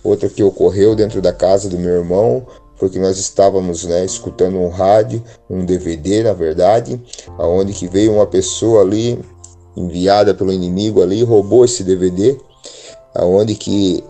Outra 0.04 0.30
que 0.30 0.44
ocorreu 0.44 0.96
dentro 0.96 1.22
da 1.22 1.34
casa 1.34 1.70
do 1.70 1.80
meu 1.80 1.96
irmão 1.96 2.46
foi 2.76 2.90
que 2.90 3.00
nós 3.00 3.18
estávamos 3.18 3.84
né, 3.84 4.04
escutando 4.06 4.58
um 4.58 4.70
rádio, 4.70 5.24
um 5.50 5.66
DVD 5.66 6.24
na 6.24 6.34
verdade, 6.34 7.00
aonde 7.38 7.74
que 7.74 7.88
veio 7.88 8.14
uma 8.14 8.26
pessoa 8.26 8.82
ali 8.82 9.20
enviada 9.76 10.34
pelo 10.34 10.52
inimigo 10.52 11.02
ali 11.02 11.24
roubou 11.24 11.64
esse 11.64 11.84
DVD, 11.84 12.38
aonde 13.16 13.56
que 13.56 14.04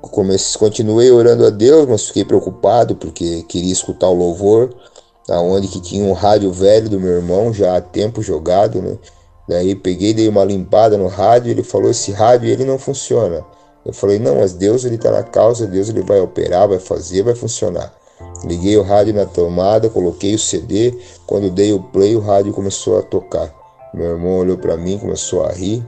comecei, 0.00 0.58
continuei 0.58 1.10
orando 1.10 1.46
a 1.46 1.50
Deus, 1.50 1.86
mas 1.88 2.06
fiquei 2.06 2.24
preocupado 2.24 2.94
porque 2.94 3.42
queria 3.44 3.72
escutar 3.72 4.08
o 4.08 4.14
louvor, 4.14 4.74
aonde 5.28 5.68
que 5.68 5.80
tinha 5.80 6.04
um 6.04 6.12
rádio 6.12 6.52
velho 6.52 6.88
do 6.88 7.00
meu 7.00 7.12
irmão 7.12 7.52
já 7.52 7.76
há 7.76 7.80
tempo 7.80 8.22
jogado, 8.22 8.80
né? 8.80 8.96
Daí 9.48 9.74
peguei, 9.74 10.14
dei 10.14 10.28
uma 10.28 10.44
limpada 10.44 10.96
no 10.96 11.06
rádio, 11.06 11.50
ele 11.50 11.62
falou, 11.62 11.90
esse 11.90 12.12
rádio 12.12 12.48
ele 12.48 12.64
não 12.64 12.78
funciona. 12.78 13.44
Eu 13.84 13.92
falei, 13.92 14.18
não, 14.18 14.36
mas 14.36 14.54
Deus 14.54 14.84
ele 14.84 14.96
tá 14.96 15.10
na 15.10 15.22
causa, 15.22 15.66
Deus 15.66 15.90
ele 15.90 16.00
vai 16.00 16.20
operar, 16.20 16.68
vai 16.68 16.78
fazer, 16.78 17.22
vai 17.22 17.34
funcionar. 17.34 17.94
Liguei 18.44 18.76
o 18.76 18.82
rádio 18.82 19.14
na 19.14 19.26
tomada, 19.26 19.90
coloquei 19.90 20.34
o 20.34 20.38
CD, 20.38 20.96
quando 21.26 21.50
dei 21.50 21.72
o 21.72 21.82
play 21.82 22.16
o 22.16 22.20
rádio 22.20 22.52
começou 22.52 22.98
a 22.98 23.02
tocar. 23.02 23.52
Meu 23.92 24.12
irmão 24.12 24.38
olhou 24.38 24.56
para 24.56 24.76
mim, 24.76 24.98
começou 24.98 25.44
a 25.44 25.52
rir. 25.52 25.86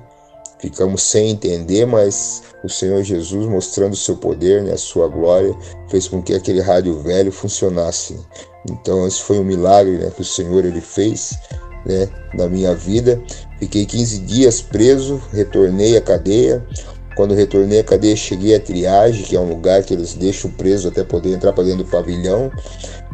Ficamos 0.59 1.03
sem 1.03 1.31
entender, 1.31 1.87
mas 1.87 2.43
o 2.65 2.69
Senhor 2.69 3.03
Jesus, 3.03 3.47
mostrando 3.47 3.93
o 3.93 3.97
seu 3.97 4.17
poder, 4.17 4.63
né, 4.63 4.73
a 4.73 4.79
sua 4.79 5.07
glória, 5.07 5.55
fez 5.89 6.09
com 6.09 6.23
que 6.23 6.35
aquele 6.35 6.61
rádio 6.61 6.99
velho 7.03 7.31
funcionasse. 7.31 8.19
Então 8.71 9.07
esse 9.07 9.23
foi 9.23 9.39
um 9.39 9.45
milagre 9.45 9.99
né, 9.99 10.11
que 10.15 10.23
o 10.23 10.25
Senhor 10.25 10.65
ele 10.65 10.81
fez 10.81 11.39
né, 11.85 12.09
na 12.35 12.49
minha 12.49 12.75
vida. 12.75 13.23
Fiquei 13.59 13.87
15 13.87 14.19
dias 14.21 14.61
preso, 14.61 15.21
retornei 15.33 15.97
à 15.97 16.01
cadeia. 16.01 16.65
Quando 17.17 17.35
retornei 17.35 17.81
à 17.81 17.85
cadeia, 17.85 18.15
cheguei 18.15 18.55
à 18.55 18.61
triagem, 18.61 19.25
que 19.25 19.35
é 19.35 19.41
um 19.41 19.49
lugar 19.49 19.83
que 19.83 19.95
eles 19.95 20.13
deixam 20.15 20.51
preso 20.51 20.89
até 20.89 21.03
poder 21.03 21.33
entrar 21.33 21.53
para 21.55 21.65
dentro 21.65 21.85
do 21.85 21.91
pavilhão. 21.91 22.53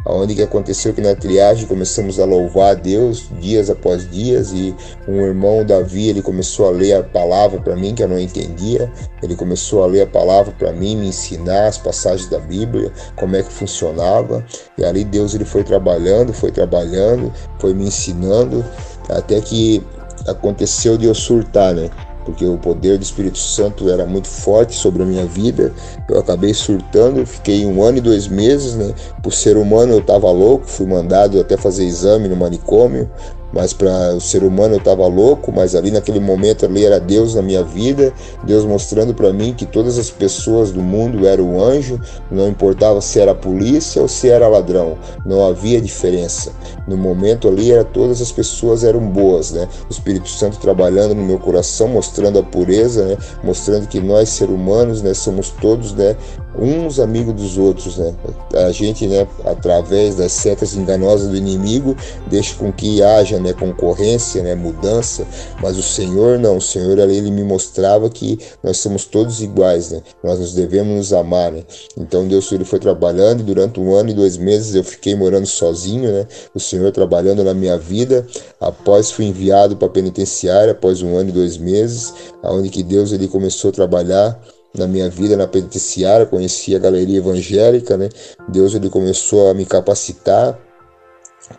Aonde 0.05 0.35
que 0.35 0.41
aconteceu 0.41 0.93
que 0.93 0.99
na 0.99 1.15
triagem 1.15 1.65
começamos 1.65 2.19
a 2.19 2.25
louvar 2.25 2.71
a 2.71 2.73
Deus 2.73 3.29
dias 3.39 3.69
após 3.69 4.09
dias 4.11 4.51
e 4.51 4.75
um 5.07 5.21
irmão 5.21 5.65
Davi 5.65 6.09
ele 6.09 6.21
começou 6.21 6.67
a 6.67 6.71
ler 6.71 6.93
a 6.93 7.03
palavra 7.03 7.61
para 7.61 7.73
mim 7.77 7.95
que 7.95 8.03
eu 8.03 8.09
não 8.09 8.19
entendia. 8.19 8.91
Ele 9.21 9.33
começou 9.33 9.81
a 9.81 9.87
ler 9.87 10.01
a 10.01 10.07
palavra 10.07 10.53
para 10.59 10.73
mim 10.73 10.97
me 10.97 11.07
ensinar 11.07 11.67
as 11.67 11.77
passagens 11.77 12.29
da 12.29 12.39
Bíblia 12.39 12.91
como 13.15 13.37
é 13.37 13.43
que 13.43 13.51
funcionava. 13.53 14.45
E 14.77 14.83
ali 14.83 15.05
Deus 15.05 15.33
ele 15.33 15.45
foi 15.45 15.63
trabalhando 15.63 16.33
foi 16.33 16.51
trabalhando 16.51 17.31
foi 17.57 17.73
me 17.73 17.85
ensinando 17.85 18.63
até 19.07 19.39
que 19.39 19.81
aconteceu 20.27 20.97
de 20.97 21.05
eu 21.05 21.13
surtar 21.13 21.73
né 21.73 21.89
porque 22.25 22.45
o 22.45 22.57
poder 22.57 22.97
do 22.97 23.03
Espírito 23.03 23.37
Santo 23.37 23.89
era 23.89 24.05
muito 24.05 24.27
forte 24.27 24.73
sobre 24.75 25.03
a 25.03 25.05
minha 25.05 25.25
vida. 25.25 25.73
Eu 26.09 26.19
acabei 26.19 26.53
surtando, 26.53 27.25
fiquei 27.25 27.65
um 27.65 27.83
ano 27.83 27.97
e 27.97 28.01
dois 28.01 28.27
meses, 28.27 28.75
né? 28.75 28.93
Por 29.21 29.33
ser 29.33 29.57
humano 29.57 29.93
eu 29.93 29.99
estava 29.99 30.31
louco, 30.31 30.65
fui 30.65 30.85
mandado 30.85 31.39
até 31.39 31.57
fazer 31.57 31.85
exame 31.85 32.27
no 32.27 32.35
manicômio, 32.35 33.09
mas 33.53 33.71
para 33.71 34.15
o 34.15 34.19
ser 34.19 34.43
humano 34.43 34.73
eu 34.73 34.79
estava 34.79 35.05
louco, 35.07 35.51
mas 35.53 35.75
ali 35.75 35.91
naquele 35.91 36.19
momento 36.19 36.65
ali 36.65 36.85
era 36.85 36.99
Deus 36.99 37.35
na 37.35 37.41
minha 37.41 37.63
vida, 37.63 38.11
Deus 38.43 38.65
mostrando 38.65 39.13
para 39.13 39.31
mim 39.31 39.53
que 39.53 39.65
todas 39.65 39.97
as 39.97 40.09
pessoas 40.09 40.71
do 40.71 40.81
mundo 40.81 41.27
eram 41.27 41.63
anjo, 41.63 41.99
não 42.31 42.49
importava 42.49 42.99
se 42.99 43.19
era 43.19 43.35
polícia 43.35 44.01
ou 44.01 44.07
se 44.07 44.29
era 44.29 44.47
ladrão, 44.47 44.97
não 45.25 45.45
havia 45.45 45.79
diferença. 45.79 46.51
No 46.87 46.97
momento 46.97 47.47
ali 47.47 47.71
era 47.71 47.83
todas 47.83 48.21
as 48.21 48.31
pessoas 48.31 48.83
eram 48.83 48.99
boas, 48.99 49.51
né? 49.51 49.69
O 49.87 49.91
Espírito 49.91 50.27
Santo 50.27 50.57
trabalhando 50.57 51.15
no 51.15 51.23
meu 51.23 51.39
coração, 51.39 51.87
mostrando 51.87 52.39
a 52.39 52.43
pureza, 52.43 53.05
né? 53.05 53.17
Mostrando 53.43 53.87
que 53.87 53.99
nós 53.99 54.29
seres 54.29 54.53
humanos, 54.53 55.01
né, 55.01 55.13
somos 55.13 55.49
todos, 55.49 55.93
né, 55.93 56.15
uns 56.57 56.99
amigos 56.99 57.33
dos 57.33 57.57
outros, 57.57 57.97
né? 57.97 58.13
A 58.53 58.71
gente, 58.71 59.07
né, 59.07 59.27
através 59.45 60.15
das 60.15 60.31
setas 60.31 60.75
enganosas 60.75 61.29
do 61.29 61.35
inimigo, 61.35 61.95
deixa 62.27 62.55
com 62.55 62.71
que 62.71 63.01
haja, 63.01 63.39
né, 63.39 63.53
concorrência, 63.53 64.43
né, 64.43 64.53
mudança, 64.53 65.25
mas 65.61 65.77
o 65.77 65.83
Senhor 65.83 66.37
não, 66.37 66.57
o 66.57 66.61
Senhor 66.61 66.99
ali 66.99 67.17
ele 67.17 67.31
me 67.31 67.43
mostrava 67.43 68.09
que 68.09 68.37
nós 68.61 68.77
somos 68.77 69.05
todos 69.05 69.41
iguais, 69.41 69.91
né? 69.91 70.01
Nós 70.23 70.39
nos 70.39 70.53
devemos 70.53 70.95
nos 70.95 71.13
amar, 71.13 71.51
né? 71.51 71.63
Então 71.97 72.27
Deus 72.27 72.51
ele 72.51 72.65
foi 72.65 72.79
trabalhando 72.79 73.41
e 73.41 73.43
durante 73.43 73.79
um 73.79 73.93
ano 73.95 74.09
e 74.09 74.13
dois 74.13 74.37
meses 74.37 74.75
eu 74.75 74.83
fiquei 74.83 75.15
morando 75.15 75.47
sozinho, 75.47 76.11
né? 76.11 76.27
O 76.53 76.59
Senhor 76.59 76.91
trabalhando 76.91 77.43
na 77.43 77.53
minha 77.53 77.77
vida. 77.77 78.25
Após 78.59 79.11
fui 79.11 79.25
enviado 79.25 79.75
para 79.75 79.87
a 79.87 79.91
penitenciária 79.91 80.71
após 80.71 81.01
um 81.01 81.17
ano 81.17 81.29
e 81.29 81.33
dois 81.33 81.57
meses, 81.57 82.13
aonde 82.41 82.69
que 82.69 82.83
Deus 82.83 83.11
ele 83.11 83.27
começou 83.27 83.69
a 83.69 83.73
trabalhar 83.73 84.39
na 84.75 84.87
minha 84.87 85.09
vida 85.09 85.37
na 85.37 85.47
penitenciária, 85.47 86.25
conheci 86.25 86.75
a 86.75 86.79
galeria 86.79 87.19
evangélica, 87.19 87.95
né? 87.95 88.09
Deus 88.49 88.73
ele 88.73 88.89
começou 88.89 89.49
a 89.49 89.53
me 89.53 89.65
capacitar 89.65 90.59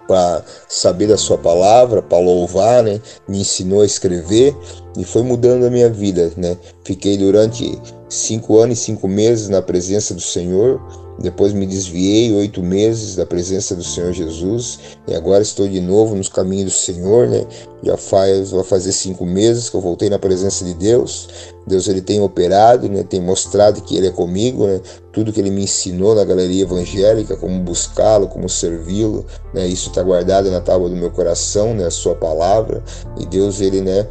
para 0.09 0.43
saber 0.69 1.07
da 1.07 1.17
sua 1.17 1.39
palavra, 1.39 2.03
para 2.03 2.19
louvar, 2.19 2.83
né? 2.83 3.01
Me 3.29 3.41
ensinou 3.41 3.83
a 3.83 3.87
escrever 3.87 4.57
e 4.97 5.05
foi 5.05 5.23
mudando 5.23 5.65
a 5.65 5.71
minha 5.71 5.89
vida, 5.89 6.33
né? 6.37 6.57
Fiquei 6.85 7.17
durante 7.17 7.81
cinco 8.09 8.59
anos 8.59 8.79
e 8.79 8.83
cinco 8.83 9.07
meses 9.07 9.49
na 9.49 9.63
presença 9.63 10.15
do 10.15 10.21
Senhor, 10.21 10.81
depois 11.19 11.53
me 11.53 11.67
desviei 11.67 12.33
oito 12.33 12.63
meses 12.63 13.15
da 13.15 13.25
presença 13.25 13.77
do 13.77 13.85
Senhor 13.85 14.13
Jesus 14.13 14.81
e 15.07 15.15
agora 15.15 15.43
estou 15.43 15.69
de 15.69 15.81
novo 15.81 16.15
nos 16.15 16.29
caminhos 16.29 16.73
do 16.73 16.77
Senhor, 16.77 17.29
né? 17.29 17.47
Já 17.83 17.97
faz, 17.97 18.51
vai 18.51 18.65
fazer 18.65 18.93
cinco 18.93 19.25
meses 19.25 19.69
que 19.69 19.77
eu 19.77 19.81
voltei 19.81 20.11
na 20.11 20.19
presença 20.19 20.65
de 20.65 20.75
Deus. 20.75 21.29
Deus 21.67 21.87
ele 21.87 22.01
tem 22.01 22.21
operado, 22.21 22.89
né? 22.89 23.05
Tem 23.05 23.21
mostrado 23.21 23.81
que 23.83 23.97
Ele 23.97 24.09
é 24.09 24.11
comigo, 24.11 24.67
né? 24.67 24.81
Tudo 25.13 25.33
que 25.33 25.41
Ele 25.41 25.51
me 25.51 25.65
ensinou 25.65 26.15
na 26.15 26.25
galeria 26.25 26.63
evangélica, 26.63 27.37
como 27.37 27.61
buscá-lo, 27.61 28.29
como 28.29 28.49
servi-lo, 28.49 29.25
né? 29.53 29.67
Isso 29.67 29.91
está 29.91 30.03
guardado 30.03 30.51
na 30.51 30.61
tábua 30.61 30.89
do 30.89 30.97
meu 30.97 31.11
coração, 31.11 31.75
né? 31.75 31.87
A 31.87 31.91
Sua 31.91 32.15
palavra 32.15 32.83
e 33.19 33.25
Deus 33.25 33.61
ele, 33.61 33.81
né? 33.81 34.07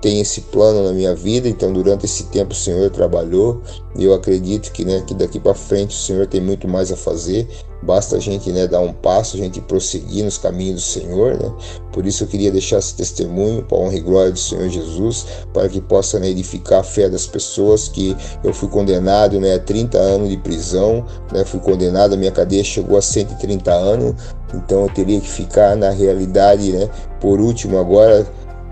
Tem 0.00 0.20
esse 0.20 0.42
plano 0.42 0.84
na 0.84 0.92
minha 0.92 1.14
vida, 1.14 1.48
então 1.48 1.72
durante 1.72 2.04
esse 2.04 2.24
tempo 2.24 2.52
o 2.52 2.56
Senhor 2.56 2.90
trabalhou 2.90 3.60
e 3.96 4.04
eu 4.04 4.14
acredito 4.14 4.70
que, 4.72 4.84
né, 4.84 5.02
que 5.06 5.14
daqui 5.14 5.40
para 5.40 5.54
frente 5.54 5.90
o 5.96 5.98
Senhor 5.98 6.26
tem 6.26 6.40
muito 6.40 6.68
mais 6.68 6.92
a 6.92 6.96
fazer 6.96 7.48
basta 7.82 8.16
a 8.16 8.20
gente 8.20 8.50
né, 8.50 8.66
dar 8.66 8.80
um 8.80 8.92
passo, 8.92 9.36
a 9.36 9.40
gente 9.40 9.60
prosseguir 9.60 10.24
nos 10.24 10.38
caminhos 10.38 10.76
do 10.76 10.80
Senhor. 10.80 11.38
Né? 11.38 11.52
Por 11.92 12.06
isso 12.06 12.24
eu 12.24 12.28
queria 12.28 12.50
deixar 12.50 12.78
esse 12.78 12.94
testemunho 12.94 13.62
para 13.62 13.78
a 13.78 13.80
honra 13.80 13.94
e 13.94 14.00
glória 14.00 14.32
do 14.32 14.38
Senhor 14.38 14.68
Jesus, 14.68 15.26
para 15.52 15.68
que 15.68 15.80
possa 15.80 16.18
né, 16.18 16.28
edificar 16.28 16.80
a 16.80 16.84
fé 16.84 17.08
das 17.08 17.26
pessoas 17.26 17.88
que 17.88 18.16
eu 18.42 18.52
fui 18.52 18.68
condenado 18.68 19.40
né, 19.40 19.54
a 19.54 19.58
30 19.58 19.98
anos 19.98 20.28
de 20.28 20.36
prisão, 20.36 21.04
né, 21.32 21.44
fui 21.44 21.60
condenado, 21.60 22.14
a 22.14 22.16
minha 22.16 22.32
cadeia 22.32 22.64
chegou 22.64 22.98
a 22.98 23.02
130 23.02 23.72
anos, 23.72 24.14
então 24.54 24.82
eu 24.82 24.90
teria 24.90 25.20
que 25.20 25.28
ficar 25.28 25.76
na 25.76 25.90
realidade, 25.90 26.72
né, 26.72 26.88
por 27.20 27.40
último 27.40 27.78
agora 27.78 28.26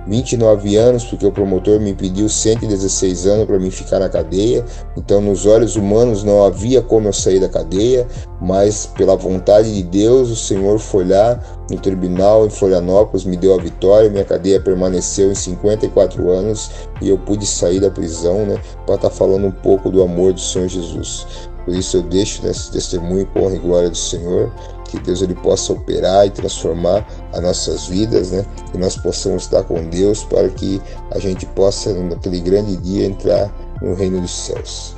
29 0.07 0.77
anos, 0.77 1.05
porque 1.05 1.27
o 1.27 1.33
promotor 1.33 1.81
me 1.81 1.95
pediu 1.95 2.29
116 2.29 3.27
anos 3.27 3.47
para 3.47 3.59
mim 3.59 3.71
ficar 3.71 3.99
na 3.99 4.09
cadeia. 4.09 4.65
Então, 4.97 5.21
nos 5.21 5.47
olhos 5.47 5.77
humanos 5.77 6.23
não 6.23 6.45
havia 6.45 6.81
como 6.81 7.09
eu 7.09 7.13
sair 7.13 7.41
da 7.41 7.49
cadeia, 7.49 8.07
mas 8.41 8.87
pela 8.87 9.17
vontade 9.17 9.75
de 9.75 9.83
Deus, 9.83 10.31
o 10.31 10.37
Senhor 10.37 10.79
foi 10.79 11.05
lá 11.05 11.41
no 11.71 11.79
tribunal 11.79 12.47
em 12.47 12.51
Florianópolis, 12.51 13.25
me 13.25 13.37
deu 13.37 13.55
a 13.55 13.63
vitória. 13.63 14.11
Minha 14.11 14.25
cadeia 14.25 14.61
permaneceu 14.61 15.31
em 15.31 15.35
54 15.35 16.31
anos 16.31 16.71
e 17.01 17.09
eu 17.09 17.19
pude 17.19 17.47
sair 17.47 17.81
da 17.81 17.91
prisão, 17.91 18.47
né, 18.47 18.61
para 18.85 18.95
estar 18.95 19.11
tá 19.11 19.15
falando 19.15 19.47
um 19.47 19.53
pouco 19.53 19.91
do 19.91 20.03
amor 20.03 20.33
do 20.33 20.41
Senhor 20.41 20.69
Jesus. 20.69 21.27
Por 21.67 21.75
isso 21.75 21.97
eu 21.97 22.03
deixo 22.03 22.47
nesse 22.47 22.71
testemunho 22.71 23.27
com 23.27 23.43
honra 23.43 23.57
e 23.57 23.59
glória 23.59 23.91
do 23.91 23.97
Senhor 23.97 24.53
que 24.89 25.01
Deus 25.01 25.21
ele 25.21 25.35
possa 25.35 25.73
operar 25.73 26.27
e 26.27 26.31
transformar 26.31 27.05
as 27.33 27.43
nossas 27.43 27.87
vidas, 27.87 28.31
né? 28.31 28.47
Que 28.71 28.79
nós 28.79 28.97
possamos 28.97 29.43
estar 29.43 29.65
com 29.65 29.85
Deus 29.89 30.23
para 30.23 30.49
que 30.49 30.81
a 31.11 31.19
gente 31.19 31.45
possa 31.45 31.93
naquele 31.93 32.41
grande 32.41 32.77
dia 32.77 33.05
entrar 33.05 33.51
no 33.83 33.95
reino 33.95 34.21
dos 34.21 34.31
céus. 34.31 34.95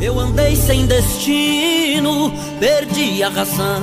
Eu 0.00 0.18
andei 0.18 0.54
sem 0.54 0.86
destino, 0.86 2.30
perdi 2.60 3.22
a 3.22 3.30
razão. 3.30 3.80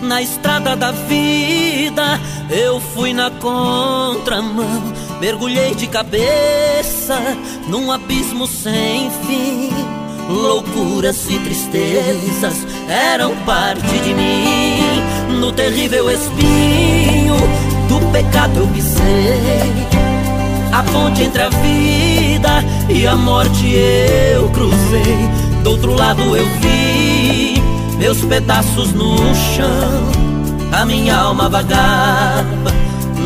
Na 0.00 0.20
estrada 0.20 0.74
da 0.74 0.90
vida, 0.90 2.18
eu 2.50 2.80
fui 2.80 3.12
na 3.12 3.30
contramão. 3.30 4.82
Mergulhei 5.20 5.74
de 5.74 5.86
cabeça 5.86 7.18
num 7.68 7.92
abismo 7.92 8.46
sem 8.46 9.10
fim 9.26 10.01
Loucuras 10.28 11.28
e 11.28 11.38
tristezas 11.38 12.66
eram 12.88 13.34
parte 13.44 13.98
de 13.98 14.14
mim. 14.14 15.02
No 15.40 15.52
terrível 15.52 16.10
espinho 16.10 17.36
do 17.88 18.00
pecado 18.12 18.60
eu 18.60 18.68
pisei. 18.68 20.02
A 20.72 20.82
ponte 20.84 21.22
entre 21.22 21.42
a 21.42 21.48
vida 21.48 22.64
e 22.88 23.06
a 23.06 23.14
morte 23.16 23.74
eu 23.74 24.48
cruzei. 24.50 25.28
Do 25.62 25.70
outro 25.70 25.94
lado 25.94 26.36
eu 26.36 26.46
vi 26.60 27.62
meus 27.98 28.24
pedaços 28.24 28.92
no 28.92 29.16
chão. 29.34 30.12
A 30.72 30.86
minha 30.86 31.16
alma 31.16 31.48
vagava 31.48 32.72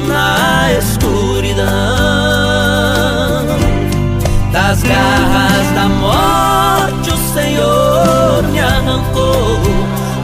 na 0.09 0.73
escuridão 0.73 1.67
das 4.53 4.83
garras 4.83 5.75
da 5.75 5.89
morte 5.89 6.76
o 7.17 7.35
Senhor 7.35 8.43
me 8.53 8.61
arrancou, 8.61 9.59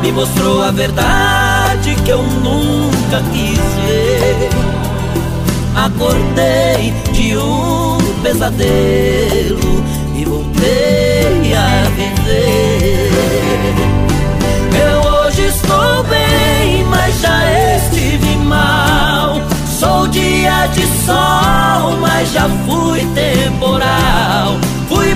me 0.02 0.12
mostrou 0.12 0.62
a 0.62 0.70
verdade 0.70 1.94
que 2.04 2.10
eu 2.10 2.22
nunca 2.22 3.22
quis 3.32 3.58
ver. 3.86 4.50
Acordei 5.74 6.92
de 7.12 7.36
um 7.36 7.98
pesadelo 8.22 9.84
e 10.14 10.24
voltei 10.24 11.54
a 11.54 11.88
viver. 11.96 13.10
Eu 14.84 15.00
hoje 15.12 15.46
estou 15.46 16.04
bem, 16.04 16.84
mas 16.90 17.20
já 17.20 17.76
estive 17.76 18.36
mal. 18.44 19.40
Sou 19.78 20.06
dia 20.08 20.66
de 20.68 20.86
sol, 21.06 21.96
mas 22.00 22.32
já 22.32 22.48
fui 22.66 23.00
temporal. 23.14 23.41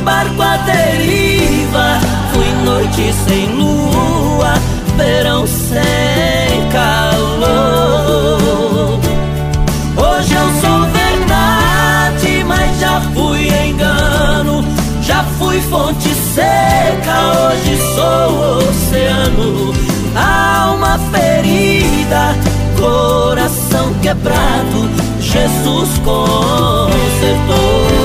Barco 0.06 0.40
à 0.40 0.56
deriva, 0.58 1.98
fui 2.32 2.48
noite 2.64 3.12
sem 3.26 3.46
lua, 3.56 4.54
verão 4.96 5.44
sem 5.48 6.68
calor. 6.70 7.40
Hoje 9.96 10.32
eu 10.32 10.48
sou 10.60 10.86
verdade, 10.92 12.44
mas 12.46 12.78
já 12.78 13.00
fui 13.12 13.48
engano. 13.48 14.64
Já 15.02 15.24
fui 15.40 15.60
fonte 15.62 16.14
seca, 16.14 17.32
hoje 17.40 17.76
sou 17.96 18.58
oceano. 18.58 19.74
Alma 20.14 21.00
ferida 21.10 22.36
coração 22.78 23.92
quebrado, 24.02 24.88
Jesus 25.18 25.98
consertou. 26.04 27.95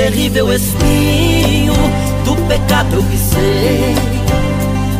Terrível 0.00 0.50
espinho 0.50 1.74
do 2.24 2.34
pecado 2.48 2.96
eu 2.96 3.02
pisei. 3.02 3.94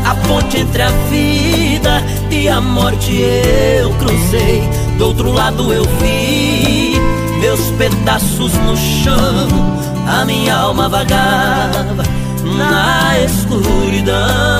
A 0.05 0.15
ponte 0.27 0.59
entre 0.59 0.83
a 0.83 0.91
vida 1.09 2.05
e 2.31 2.47
a 2.51 2.61
morte 2.61 3.19
eu 3.19 3.91
cruzei. 3.95 4.63
Do 4.99 5.07
outro 5.07 5.33
lado 5.33 5.73
eu 5.73 5.85
vi 5.85 7.01
meus 7.41 7.71
pedaços 7.79 8.53
no 8.53 8.77
chão. 8.77 9.49
A 10.07 10.27
minha 10.27 10.55
alma 10.55 10.87
vagava 10.87 12.03
na 12.45 13.19
escuridão. 13.25 14.60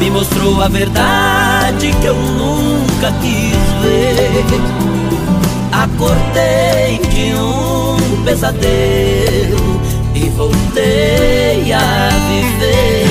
Me 0.00 0.10
mostrou 0.10 0.62
a 0.62 0.68
verdade 0.68 1.92
que 2.00 2.06
eu 2.06 2.14
nunca 2.16 3.12
quis 3.20 3.54
ver. 3.82 4.44
Acordei 5.70 6.98
de 7.10 7.34
um 7.36 8.24
pesadelo 8.24 9.80
e 10.14 10.28
voltei 10.30 11.70
a 11.72 12.08
viver. 12.28 13.06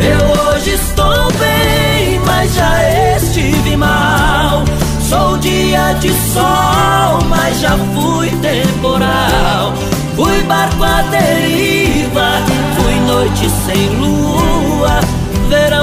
Eu 0.00 0.54
hoje 0.54 0.70
estou 0.70 1.32
bem, 1.32 2.20
mas 2.24 2.54
já 2.54 3.16
estive 3.16 3.76
mal. 3.76 4.64
Sou 5.08 5.36
dia 5.38 5.94
de 5.94 6.10
sol, 6.32 7.20
mas 7.28 7.60
já 7.60 7.76
fui 7.92 8.30
temporal. 8.40 9.74
Fui 10.14 10.42
barco 10.42 10.84
à 10.84 11.02
deriva, 11.02 12.40
fui 12.76 12.94
noite 13.00 13.50
sem 13.66 13.88
lua 13.98 15.13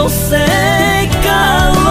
sem 0.10 1.10
calor. 1.24 1.82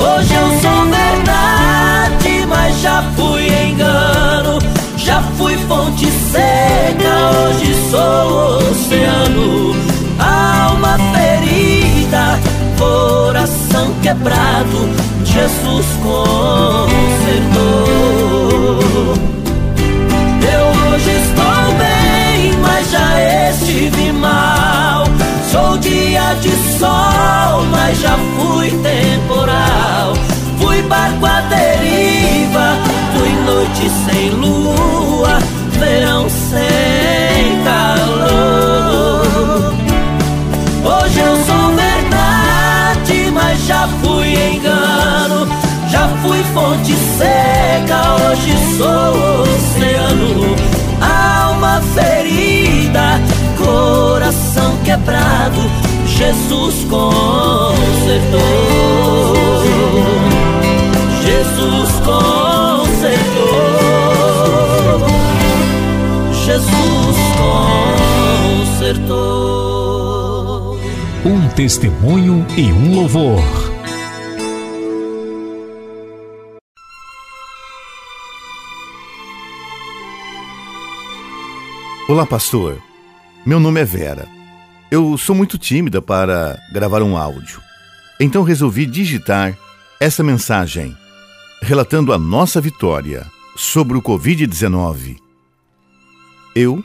Hoje 0.00 0.34
eu 0.34 0.48
sou 0.60 0.84
verdade, 0.86 2.46
mas 2.48 2.80
já 2.80 3.02
fui 3.16 3.48
engano. 3.48 4.58
Já 4.96 5.22
fui 5.36 5.56
fonte 5.66 6.10
seca, 6.10 7.30
hoje 7.46 7.74
sou 7.90 8.58
oceano. 8.70 9.74
Alma 10.18 10.98
ferida, 11.12 12.38
coração 12.78 13.94
quebrado, 14.02 14.88
Jesus 15.24 15.86
consertou. 16.02 17.68
Dia 26.08 26.34
de 26.40 26.50
sol, 26.78 27.64
mas 27.70 28.00
já 28.00 28.16
fui 28.36 28.70
temporal. 28.70 30.14
Fui 30.58 30.80
barco 30.82 31.26
à 31.26 31.40
deriva, 31.42 32.76
fui 33.14 33.32
noite 33.44 33.90
sem 34.06 34.30
lua, 34.30 35.38
verão 35.78 36.28
sem 36.30 37.62
calor. 37.62 39.24
Hoje 40.84 41.20
eu 41.20 41.36
sou 41.44 41.74
verdade, 41.76 43.30
mas 43.32 43.66
já 43.66 43.86
fui 44.02 44.34
engano. 44.54 45.46
Já 45.90 46.08
fui 46.22 46.42
fonte 46.54 46.94
seca, 47.18 48.14
hoje 48.14 48.54
sou 48.78 49.12
oceano. 49.42 50.56
Alma 51.00 51.82
ferida, 51.94 53.20
coração 53.58 54.76
quebrado, 54.84 55.87
Jesus 56.18 56.84
consertou. 56.90 57.08
Jesus 61.22 61.90
consertou. 62.04 63.46
Jesus 66.32 67.16
consertou. 68.96 69.28
Um 71.24 71.48
testemunho 71.50 72.44
e 72.56 72.72
um 72.72 72.96
louvor. 72.96 73.38
Olá, 82.08 82.26
pastor. 82.26 82.82
Meu 83.46 83.60
nome 83.60 83.80
é 83.80 83.84
Vera. 83.84 84.37
Eu 84.90 85.18
sou 85.18 85.36
muito 85.36 85.58
tímida 85.58 86.00
para 86.00 86.58
gravar 86.72 87.02
um 87.02 87.16
áudio. 87.16 87.60
Então 88.18 88.42
resolvi 88.42 88.86
digitar 88.86 89.56
essa 90.00 90.24
mensagem 90.24 90.96
relatando 91.60 92.12
a 92.12 92.18
nossa 92.18 92.58
vitória 92.58 93.26
sobre 93.54 93.98
o 93.98 94.02
Covid-19. 94.02 95.18
Eu, 96.54 96.82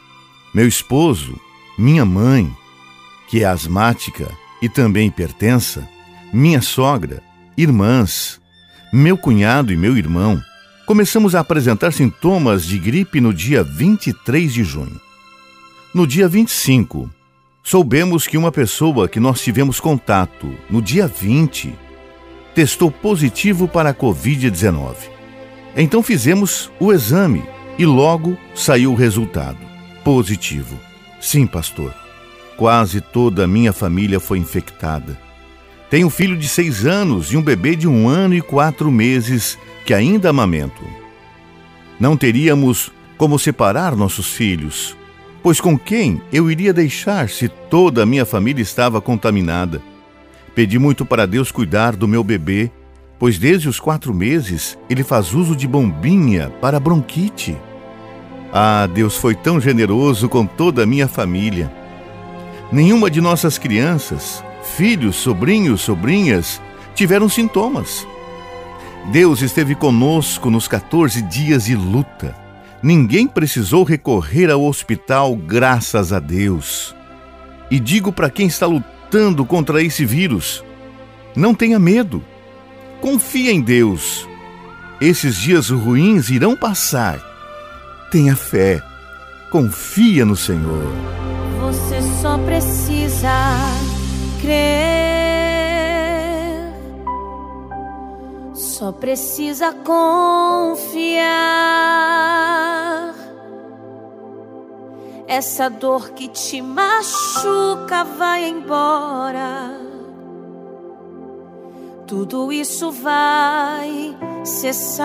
meu 0.54 0.68
esposo, 0.68 1.39
minha 1.78 2.04
mãe, 2.04 2.54
que 3.30 3.42
é 3.42 3.46
asmática 3.46 4.30
e 4.62 4.68
também 4.68 5.08
hipertensa, 5.08 5.88
minha 6.34 6.62
sogra, 6.62 7.24
irmãs, 7.56 8.42
meu 8.92 9.18
cunhado 9.18 9.72
e 9.72 9.78
meu 9.78 9.98
irmão, 9.98 10.42
começamos 10.86 11.36
a 11.36 11.39
apresentar 11.39 11.94
sintomas 11.94 12.66
de 12.66 12.78
gripe 12.78 13.22
no 13.22 13.34
dia 13.34 13.63
23 13.63 14.52
de 14.52 14.63
junho. 14.63 15.00
No 15.94 16.06
dia 16.06 16.28
25, 16.28 17.10
soubemos 17.63 18.28
que 18.28 18.38
uma 18.38 18.52
pessoa 18.52 19.08
que 19.08 19.21
nós 19.21 19.41
tivemos 19.41 19.80
contato 19.80 20.54
no 20.69 20.82
dia 20.82 21.08
20 21.08 21.73
testou 22.54 22.91
positivo 22.91 23.67
para 23.67 23.91
a 23.91 23.93
Covid-19. 23.93 24.95
Então 25.76 26.04
fizemos 26.04 26.69
o 26.80 26.91
exame 26.91 27.43
e 27.80 27.86
logo 27.86 28.38
saiu 28.54 28.91
o 28.91 28.95
resultado: 28.95 29.58
positivo. 30.04 30.78
Sim, 31.21 31.47
pastor. 31.47 31.95
Quase 32.58 33.02
toda 33.02 33.45
a 33.45 33.47
minha 33.47 33.73
família 33.73 34.19
foi 34.19 34.38
infectada. 34.38 35.17
Tenho 35.89 36.08
um 36.08 36.10
filho 36.10 36.38
de 36.38 36.47
seis 36.47 36.86
anos 36.86 37.32
e 37.32 37.38
um 37.38 37.41
bebê 37.41 37.76
de 37.76 37.88
um 37.88 38.08
ano 38.08 38.36
e 38.36 38.41
quatro 38.41 38.91
meses 38.91 39.58
que 39.86 39.93
ainda 39.93 40.30
amamento. 40.30 40.84
Não 41.99 42.17
teríamos 42.17 42.91
como 43.17 43.39
separar 43.39 43.95
nossos 43.95 44.28
filhos 44.28 44.95
Pois 45.43 45.60
com 45.60 45.77
quem 45.77 46.21
eu 46.32 46.49
iria 46.49 46.71
deixar 46.71 47.27
se 47.27 47.49
toda 47.49 48.03
a 48.03 48.06
minha 48.06 48.25
família 48.25 48.62
estava 48.62 49.01
contaminada? 49.01 49.82
Pedi 50.56 50.79
muito 50.79 51.06
para 51.06 51.25
Deus 51.25 51.51
cuidar 51.51 51.97
do 51.97 52.08
meu 52.08 52.23
bebê, 52.23 52.71
pois 53.19 53.38
desde 53.38 53.67
os 53.67 53.77
quatro 53.77 54.13
meses 54.13 54.77
ele 54.89 55.03
faz 55.03 55.34
uso 55.34 55.53
de 55.53 55.67
bombinha 55.67 56.49
para 56.62 56.79
bronquite. 56.79 57.58
Ah, 58.53 58.88
Deus 58.88 59.17
foi 59.17 59.36
tão 59.36 59.60
generoso 59.60 60.29
com 60.29 60.45
toda 60.45 60.84
a 60.84 60.86
minha 60.86 61.10
família. 61.10 61.69
Nenhuma 62.71 63.12
de 63.12 63.19
nossas 63.19 63.58
crianças, 63.58 64.41
filhos, 64.77 65.17
sobrinhos, 65.17 65.82
sobrinhas, 65.82 66.62
tiveram 66.95 67.27
sintomas. 67.27 68.08
Deus 69.12 69.41
esteve 69.41 69.75
conosco 69.75 70.49
nos 70.49 70.69
14 70.69 71.21
dias 71.23 71.65
de 71.65 71.75
luta. 71.75 72.42
Ninguém 72.84 73.28
precisou 73.28 73.86
recorrer 73.86 74.52
ao 74.52 74.62
hospital, 74.62 75.38
graças 75.38 76.12
a 76.12 76.19
Deus. 76.19 76.93
E 77.72 77.80
digo 77.80 78.12
para 78.12 78.30
quem 78.30 78.46
está 78.46 78.67
lutando 78.67 79.46
contra 79.46 79.82
esse 79.82 80.06
vírus: 80.06 80.62
não 81.36 81.56
tenha 81.56 81.80
medo. 81.80 82.22
Confia 83.00 83.52
em 83.52 83.62
Deus. 83.62 84.28
Esses 85.02 85.38
dias 85.38 85.69
ruins 85.69 86.30
irão 86.30 86.56
passar. 86.56 87.19
Tenha 88.12 88.36
fé. 88.36 88.82
Confia 89.50 90.26
no 90.26 90.36
Senhor. 90.36 90.91
Você 91.62 92.02
só 92.22 92.38
precisa 92.38 93.32
crer. 94.41 95.23
Só 98.74 98.92
precisa 98.92 99.72
confiar. 99.72 101.24
Essa 105.28 105.70
dor 105.70 106.10
que 106.10 106.28
te 106.28 106.60
machuca 106.60 108.04
vai 108.04 108.50
embora. 108.50 109.78
Tudo 112.08 112.52
isso 112.52 112.92
vai 112.92 114.18
cessar. 114.44 115.04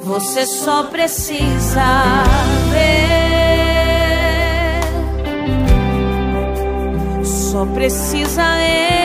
Você 0.00 0.46
só 0.46 0.84
precisa 0.84 1.82
ver. 2.70 3.12
Só 7.26 7.66
precisa 7.66 8.42
enxergar 8.42 9.01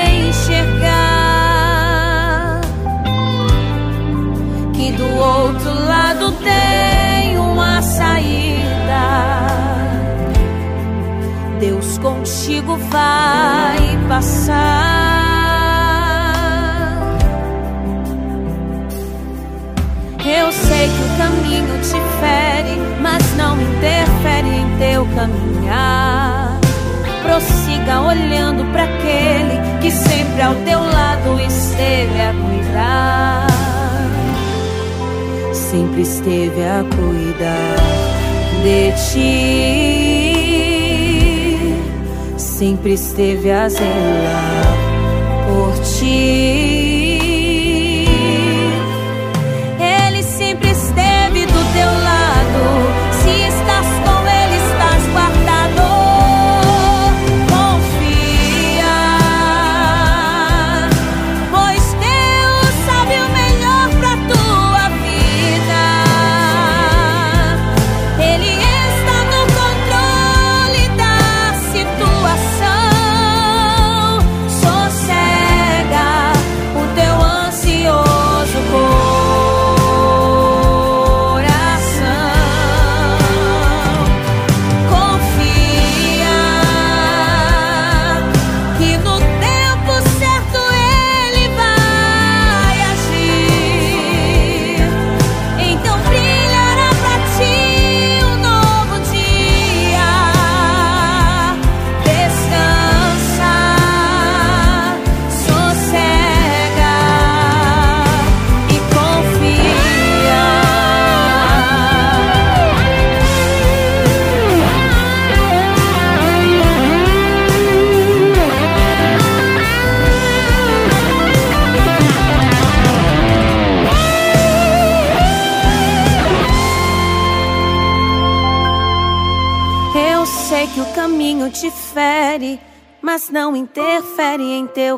Contigo 12.02 12.78
vai 12.90 13.98
passar. 14.08 14.58
Eu 20.26 20.52
sei 20.52 20.88
que 20.88 21.02
o 21.04 21.18
caminho 21.18 21.82
te 21.82 22.00
fere, 22.20 22.80
mas 23.02 23.36
não 23.36 23.60
interfere 23.62 24.50
em 24.50 24.78
teu 24.78 25.06
caminhar 25.16 26.58
prossiga 27.28 28.02
olhando 28.02 28.64
para 28.72 28.84
aquele 28.84 29.80
que 29.82 29.92
sempre 29.92 30.42
ao 30.42 30.56
teu 30.56 30.80
lado 30.80 31.40
esteve 31.42 32.22
a 32.22 32.34
cuidar. 32.34 33.48
Sempre 35.54 36.02
esteve 36.02 36.64
a 36.64 36.84
cuidar 36.96 37.76
de 38.64 38.92
ti. 39.12 40.07
Sempre 42.58 42.94
esteve 42.94 43.52
a 43.54 43.70
zelar 43.70 44.78
por 45.46 45.76
ti. 45.84 46.57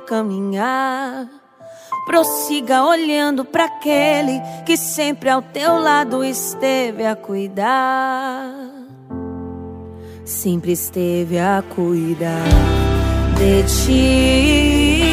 Caminhar. 0.09 1.27
Prossiga 2.07 2.83
olhando 2.83 3.45
para 3.45 3.65
aquele 3.65 4.41
que 4.65 4.75
sempre 4.75 5.29
ao 5.29 5.43
teu 5.43 5.77
lado 5.79 6.23
esteve 6.23 7.05
a 7.05 7.15
cuidar. 7.15 8.51
Sempre 10.25 10.71
esteve 10.71 11.37
a 11.39 11.63
cuidar 11.75 12.49
de 13.37 13.63
ti. 13.63 15.03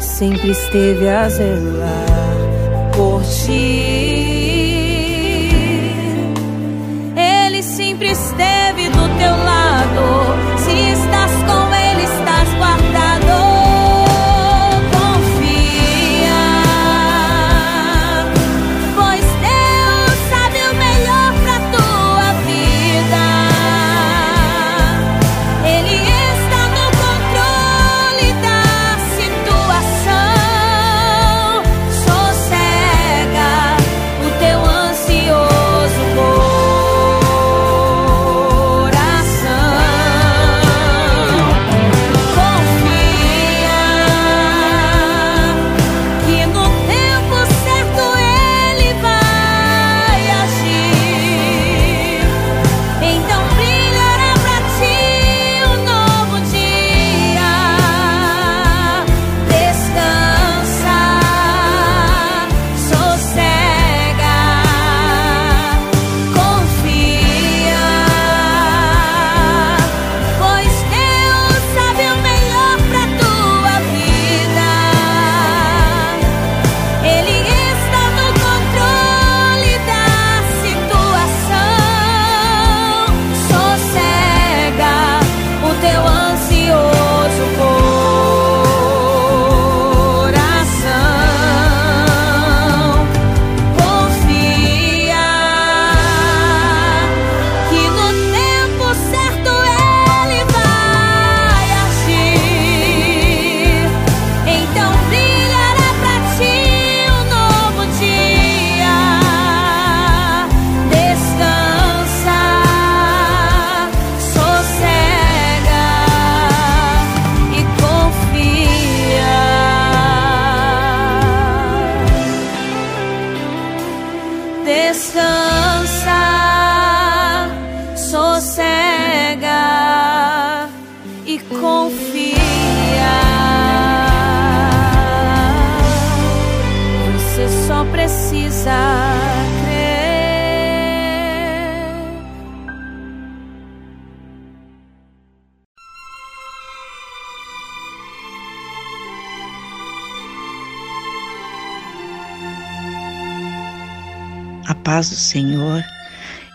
Sempre 0.00 0.50
esteve 0.52 1.10
a 1.10 1.28
zelar 1.28 2.92
por 2.96 3.22
ti. 3.22 3.99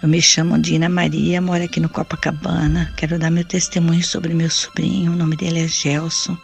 Eu 0.05 0.09
me 0.09 0.21
chamo 0.21 0.59
Dina 0.59 0.87
Maria, 0.87 1.41
moro 1.41 1.63
aqui 1.63 1.79
no 1.79 1.89
Copacabana. 1.89 2.93
Quero 2.95 3.17
dar 3.17 3.31
meu 3.31 3.43
testemunho 3.43 4.03
sobre 4.03 4.35
meu 4.35 4.51
sobrinho. 4.51 5.11
O 5.11 5.15
nome 5.15 5.35
dele 5.35 5.61
é 5.61 5.67
Gelson. 5.67 6.37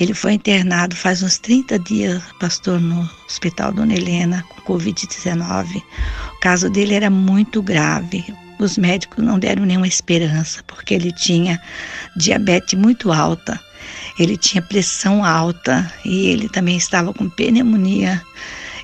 Ele 0.00 0.12
foi 0.12 0.32
internado 0.32 0.96
faz 0.96 1.22
uns 1.22 1.38
30 1.38 1.78
dias, 1.78 2.20
pastor, 2.40 2.80
no 2.80 3.08
Hospital 3.28 3.70
Dona 3.70 3.94
Helena, 3.94 4.44
com 4.48 4.74
Covid-19. 4.74 5.76
O 6.34 6.40
caso 6.40 6.68
dele 6.68 6.94
era 6.94 7.08
muito 7.08 7.62
grave. 7.62 8.24
Os 8.58 8.76
médicos 8.76 9.22
não 9.24 9.38
deram 9.38 9.64
nenhuma 9.64 9.86
esperança, 9.86 10.60
porque 10.66 10.92
ele 10.92 11.12
tinha 11.12 11.62
diabetes 12.16 12.76
muito 12.76 13.12
alta. 13.12 13.60
Ele 14.18 14.36
tinha 14.36 14.60
pressão 14.60 15.24
alta 15.24 15.88
e 16.04 16.26
ele 16.26 16.48
também 16.48 16.76
estava 16.76 17.14
com 17.14 17.30
pneumonia. 17.30 18.20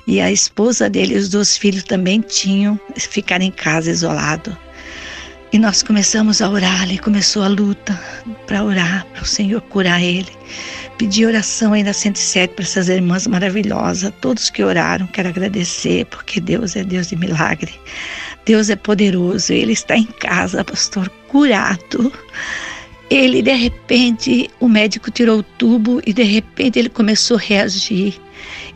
E 0.07 0.21
a 0.21 0.31
esposa 0.31 0.89
dele 0.89 1.15
e 1.15 1.17
os 1.17 1.27
dois 1.27 1.57
filhos 1.57 1.83
também 1.83 2.21
tinham, 2.21 2.79
ficaram 2.97 3.43
em 3.43 3.51
casa 3.51 3.91
isolado. 3.91 4.57
E 5.51 5.59
nós 5.59 5.83
começamos 5.83 6.41
a 6.41 6.49
orar, 6.49 6.83
ele 6.83 6.97
começou 6.97 7.43
a 7.43 7.47
luta 7.47 7.99
para 8.45 8.63
orar, 8.63 9.05
para 9.13 9.23
o 9.23 9.25
Senhor 9.25 9.61
curar 9.61 10.01
ele. 10.01 10.31
Pedi 10.97 11.25
oração 11.25 11.73
aí 11.73 11.83
na 11.83 11.93
107 11.93 12.53
para 12.53 12.63
essas 12.63 12.89
irmãs 12.89 13.27
maravilhosas, 13.27 14.11
todos 14.19 14.49
que 14.49 14.63
oraram, 14.63 15.07
quero 15.07 15.29
agradecer, 15.29 16.05
porque 16.05 16.41
Deus 16.41 16.75
é 16.75 16.83
Deus 16.83 17.07
de 17.07 17.15
milagre. 17.15 17.73
Deus 18.45 18.69
é 18.69 18.75
poderoso, 18.75 19.53
ele 19.53 19.73
está 19.73 19.97
em 19.97 20.05
casa, 20.05 20.63
pastor, 20.63 21.09
curado. 21.27 22.11
Ele, 23.09 23.41
de 23.41 23.53
repente, 23.53 24.49
o 24.59 24.67
médico 24.67 25.11
tirou 25.11 25.39
o 25.39 25.43
tubo 25.43 26.01
e 26.05 26.13
de 26.13 26.23
repente 26.23 26.79
ele 26.79 26.89
começou 26.89 27.37
a 27.37 27.41
reagir. 27.41 28.19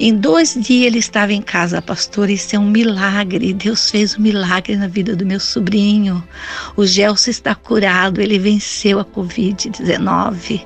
Em 0.04 0.16
dois 0.16 0.56
dias 0.56 0.88
ele 0.88 0.98
estava 0.98 1.32
em 1.32 1.44
casa, 1.44 1.80
pastor. 1.80 2.28
Isso 2.28 2.56
é 2.56 2.60
um 2.60 2.66
milagre. 2.66 3.54
Deus 3.54 3.92
fez 3.92 4.18
um 4.18 4.22
milagre 4.24 4.76
na 4.76 4.88
vida 4.88 5.16
do 5.16 5.24
meu 5.24 5.40
sobrinho. 5.40 6.28
O 6.76 6.88
Gelson 6.88 7.30
está 7.30 7.54
curado, 7.54 8.20
ele 8.20 8.40
venceu 8.40 9.00
a 9.00 9.06
Covid-19. 9.06 10.66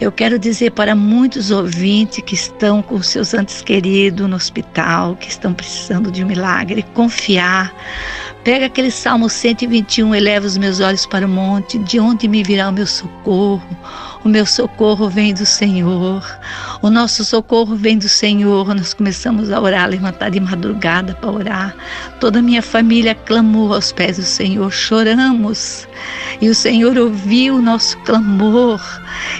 Eu 0.00 0.10
quero 0.10 0.36
dizer 0.36 0.72
para 0.72 0.96
muitos 0.96 1.52
ouvintes 1.52 2.24
que 2.26 2.34
estão 2.34 2.82
com 2.82 3.00
seus 3.00 3.34
antes 3.34 3.62
queridos 3.62 4.28
no 4.28 4.34
hospital, 4.34 5.14
que 5.14 5.28
estão 5.28 5.54
precisando 5.54 6.10
de 6.10 6.24
um 6.24 6.26
milagre, 6.26 6.84
confiar. 6.92 7.72
Pega 8.44 8.66
aquele 8.66 8.90
Salmo 8.90 9.28
121, 9.28 10.16
eleva 10.16 10.44
os 10.44 10.58
meus 10.58 10.80
olhos 10.80 11.06
para 11.06 11.26
o 11.26 11.28
monte, 11.28 11.78
de 11.78 12.00
onde 12.00 12.26
me 12.26 12.42
virá 12.42 12.68
o 12.68 12.72
meu 12.72 12.88
socorro? 12.88 13.62
O 14.24 14.28
meu 14.28 14.46
socorro 14.46 15.08
vem 15.08 15.34
do 15.34 15.44
Senhor. 15.44 16.24
O 16.80 16.88
nosso 16.88 17.24
socorro 17.24 17.74
vem 17.74 17.98
do 17.98 18.08
Senhor. 18.08 18.72
Nós 18.72 18.94
começamos 18.94 19.50
a 19.50 19.60
orar, 19.60 19.88
levantar 19.88 20.30
de 20.30 20.38
madrugada 20.38 21.12
para 21.14 21.30
orar. 21.30 21.76
Toda 22.20 22.38
a 22.38 22.42
minha 22.42 22.62
família 22.62 23.16
clamou 23.16 23.74
aos 23.74 23.90
pés 23.90 24.18
do 24.18 24.22
Senhor. 24.22 24.70
Choramos. 24.70 25.88
E 26.40 26.48
o 26.48 26.54
Senhor 26.54 26.96
ouviu 26.96 27.56
o 27.56 27.62
nosso 27.62 27.98
clamor. 27.98 28.80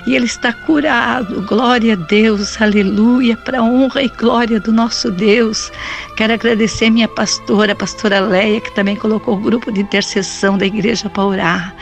E 0.05 0.17
ele 0.17 0.27
está 0.27 0.53
curado. 0.53 1.43
Glória 1.47 1.93
a 1.93 1.97
Deus. 1.97 2.61
Aleluia. 2.61 3.37
Para 3.37 3.61
a 3.61 3.63
honra 3.63 4.03
e 4.03 4.09
glória 4.09 4.59
do 4.59 4.73
nosso 4.73 5.13
Deus. 5.13 5.71
Quero 6.17 6.33
agradecer 6.33 6.91
minha 6.91 7.09
pastora, 7.09 7.73
a 7.73 7.77
pastora 7.77 8.19
Leia, 8.19 8.61
que 8.61 8.75
também 8.75 8.92
colocou 8.97 9.35
o 9.35 9.41
grupo 9.41 9.71
de 9.73 9.81
intercessão 9.81 10.57
da 10.57 10.67
igreja 10.67 11.09
para 11.11 11.25
orar 11.25 11.75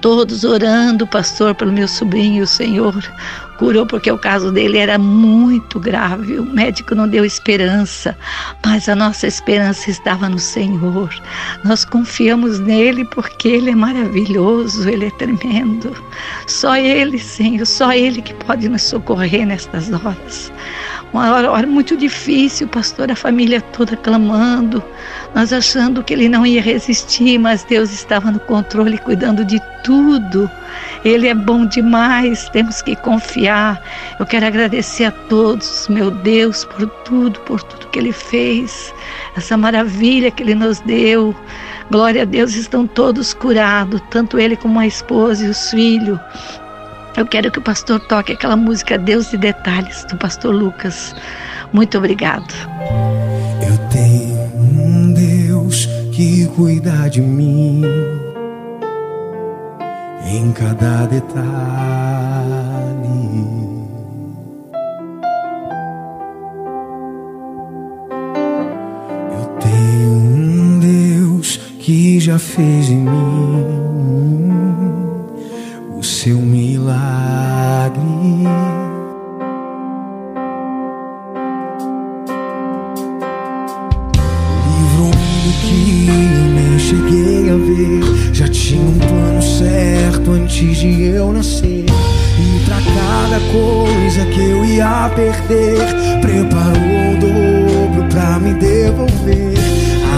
todos 0.00 0.44
orando, 0.44 1.06
pastor, 1.06 1.54
pelo 1.54 1.72
meu 1.72 1.88
sobrinho, 1.88 2.44
o 2.44 2.46
Senhor 2.46 2.94
curou 3.58 3.84
porque 3.84 4.10
o 4.10 4.18
caso 4.18 4.52
dele 4.52 4.78
era 4.78 4.96
muito 4.98 5.80
grave. 5.80 6.38
O 6.38 6.44
médico 6.44 6.94
não 6.94 7.08
deu 7.08 7.24
esperança, 7.24 8.16
mas 8.64 8.88
a 8.88 8.94
nossa 8.94 9.26
esperança 9.26 9.90
estava 9.90 10.28
no 10.28 10.38
Senhor. 10.38 11.10
Nós 11.64 11.84
confiamos 11.84 12.60
nele 12.60 13.04
porque 13.06 13.48
ele 13.48 13.70
é 13.70 13.74
maravilhoso, 13.74 14.88
ele 14.88 15.06
é 15.06 15.10
tremendo. 15.10 15.92
Só 16.46 16.76
ele, 16.76 17.18
Senhor, 17.18 17.66
só 17.66 17.92
ele 17.92 18.22
que 18.22 18.34
pode 18.34 18.68
nos 18.68 18.82
socorrer 18.82 19.46
nestas 19.46 19.90
horas. 19.92 20.52
Uma 21.12 21.32
hora, 21.32 21.50
hora 21.50 21.66
muito 21.66 21.96
difícil, 21.96 22.68
pastor, 22.68 23.10
a 23.10 23.16
família 23.16 23.62
toda 23.62 23.96
clamando, 23.96 24.84
nós 25.34 25.54
achando 25.54 26.02
que 26.02 26.12
ele 26.12 26.28
não 26.28 26.44
ia 26.44 26.60
resistir, 26.60 27.38
mas 27.38 27.64
Deus 27.64 27.90
estava 27.90 28.30
no 28.30 28.38
controle, 28.40 28.98
cuidando 28.98 29.42
de 29.42 29.58
tudo. 29.82 30.50
Ele 31.04 31.28
é 31.28 31.34
bom 31.34 31.64
demais, 31.64 32.50
temos 32.50 32.82
que 32.82 32.94
confiar. 32.96 33.82
Eu 34.20 34.26
quero 34.26 34.46
agradecer 34.46 35.04
a 35.04 35.10
todos, 35.10 35.88
meu 35.88 36.10
Deus, 36.10 36.64
por 36.66 36.86
tudo, 37.04 37.40
por 37.40 37.62
tudo 37.62 37.88
que 37.88 37.98
Ele 37.98 38.12
fez, 38.12 38.92
essa 39.34 39.56
maravilha 39.56 40.30
que 40.30 40.42
Ele 40.42 40.54
nos 40.54 40.80
deu. 40.80 41.34
Glória 41.90 42.22
a 42.22 42.26
Deus, 42.26 42.54
estão 42.54 42.86
todos 42.86 43.32
curados, 43.32 44.02
tanto 44.10 44.38
ele 44.38 44.56
como 44.56 44.78
a 44.78 44.86
esposa 44.86 45.46
e 45.46 45.48
os 45.48 45.70
filhos. 45.70 46.20
Eu 47.18 47.26
quero 47.26 47.50
que 47.50 47.58
o 47.58 47.62
pastor 47.62 47.98
toque 47.98 48.32
aquela 48.32 48.54
música 48.54 48.96
Deus 48.96 49.28
de 49.28 49.36
Detalhes 49.36 50.04
do 50.04 50.16
pastor 50.16 50.54
Lucas. 50.54 51.16
Muito 51.72 51.98
obrigado. 51.98 52.54
Eu 53.60 53.76
tenho 53.88 54.38
um 54.54 55.12
Deus 55.12 55.86
que 56.12 56.46
cuida 56.54 57.10
de 57.10 57.20
mim 57.20 57.82
em 60.24 60.52
cada 60.52 61.06
detalhe. 61.06 61.48
Eu 69.32 69.46
tenho 69.58 70.10
um 70.12 70.78
Deus 70.78 71.56
que 71.80 72.20
já 72.20 72.38
fez 72.38 72.88
em 72.88 72.98
mim 72.98 73.88
o 75.98 76.02
seu 76.02 76.36
milagre. 76.36 78.00
Livrou-me 84.64 85.38
do 85.44 85.52
que 85.60 86.06
eu 86.08 86.44
nem 86.54 86.78
cheguei 86.78 87.50
a 87.50 87.56
ver. 87.56 88.32
Já 88.32 88.46
tinha 88.46 88.80
um 88.80 88.96
plano 88.98 89.42
certo 89.42 90.30
antes 90.30 90.76
de 90.76 91.02
eu 91.02 91.32
nascer. 91.32 91.84
E 91.84 92.64
pra 92.64 92.76
cada 92.76 93.40
coisa 93.50 94.24
que 94.26 94.40
eu 94.40 94.64
ia 94.64 95.10
perder, 95.16 95.84
preparou 96.20 97.12
o 97.12 97.18
dobro 97.18 98.08
pra 98.08 98.38
me 98.38 98.54
devolver. 98.54 99.58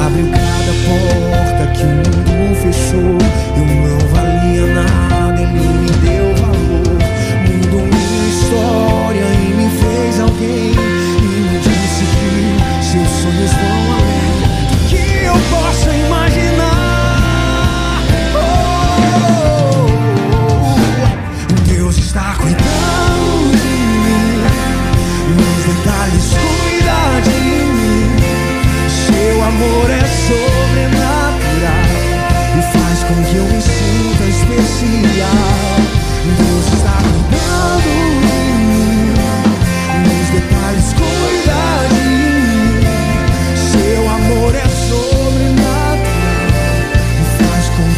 Abriu 0.04 0.26
cada 0.30 0.72
porta 0.84 1.72
que 1.72 1.84
o 1.84 1.88
mundo 1.88 2.54
fechou. 2.56 3.18
Eu 3.56 3.64
não 3.66 3.99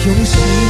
que 0.03 0.09
eu 0.09 0.14
me 0.16 0.26
sinta 0.26 0.62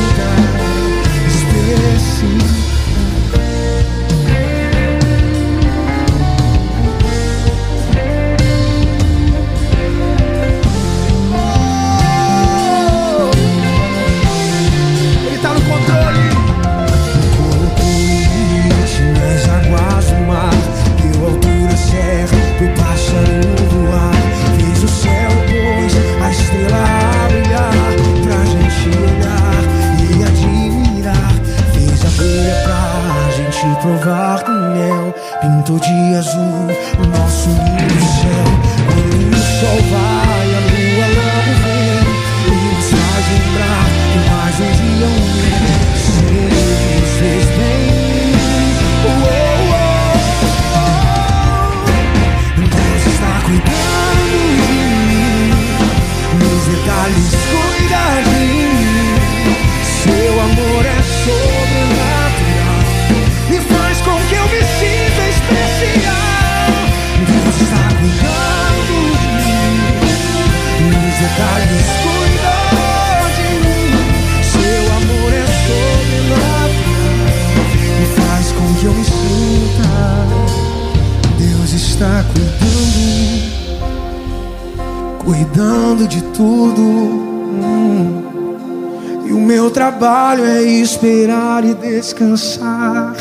descansar 92.23 93.15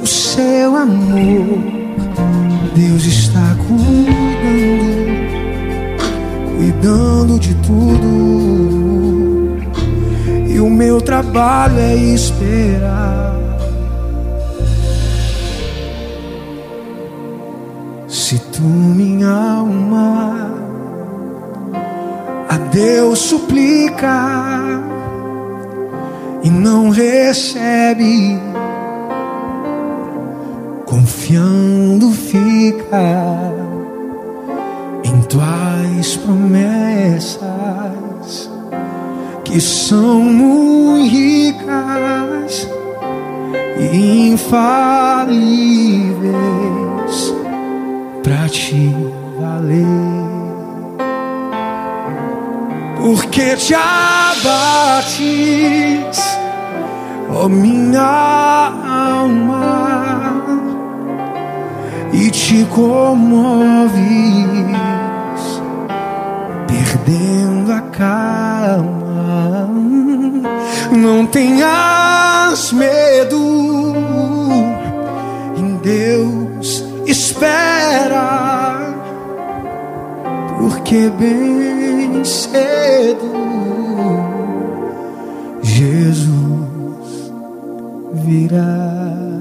no 0.00 0.06
seu 0.06 0.76
amor. 0.76 1.58
Deus 2.74 3.04
está 3.04 3.56
cuidando, 3.66 5.12
cuidando 6.56 7.38
de 7.38 7.54
tudo. 7.56 8.92
E 10.48 10.60
o 10.60 10.70
meu 10.70 11.00
trabalho 11.00 11.78
é 11.78 11.96
esperar. 11.96 13.32
Se 18.08 18.38
tu, 18.38 18.62
minha 18.62 19.28
alma, 19.28 20.54
a 22.48 22.56
Deus 22.70 23.18
suplica 23.18 24.91
e 26.42 26.50
não 26.50 26.90
recebe, 26.90 28.38
confiando 30.86 32.10
fica 32.12 33.52
em 35.04 35.22
tuas 35.22 36.16
promessas 36.16 37.42
que 39.44 39.60
são 39.60 40.20
muito 40.20 40.62
ricas 41.08 42.68
e 43.78 44.30
infalíveis 44.30 45.32
pra 48.22 48.48
te 48.48 48.94
valer. 49.38 49.84
Porque 52.96 53.56
te 53.56 53.74
abates 53.74 55.12
ó 57.34 57.48
minha 57.48 58.72
alma, 59.20 60.42
e 62.12 62.30
te 62.30 62.64
comoves, 62.66 63.92
perdendo 66.68 67.72
a 67.72 67.80
calma. 67.80 69.68
Não 70.90 71.24
tenhas 71.26 72.70
medo, 72.72 73.94
em 75.56 75.76
Deus 75.76 76.84
espera, 77.06 78.94
porque 80.58 81.10
bem 81.18 82.22
cedo 82.24 83.32
Jesus 85.62 86.51
virá. 88.12 89.31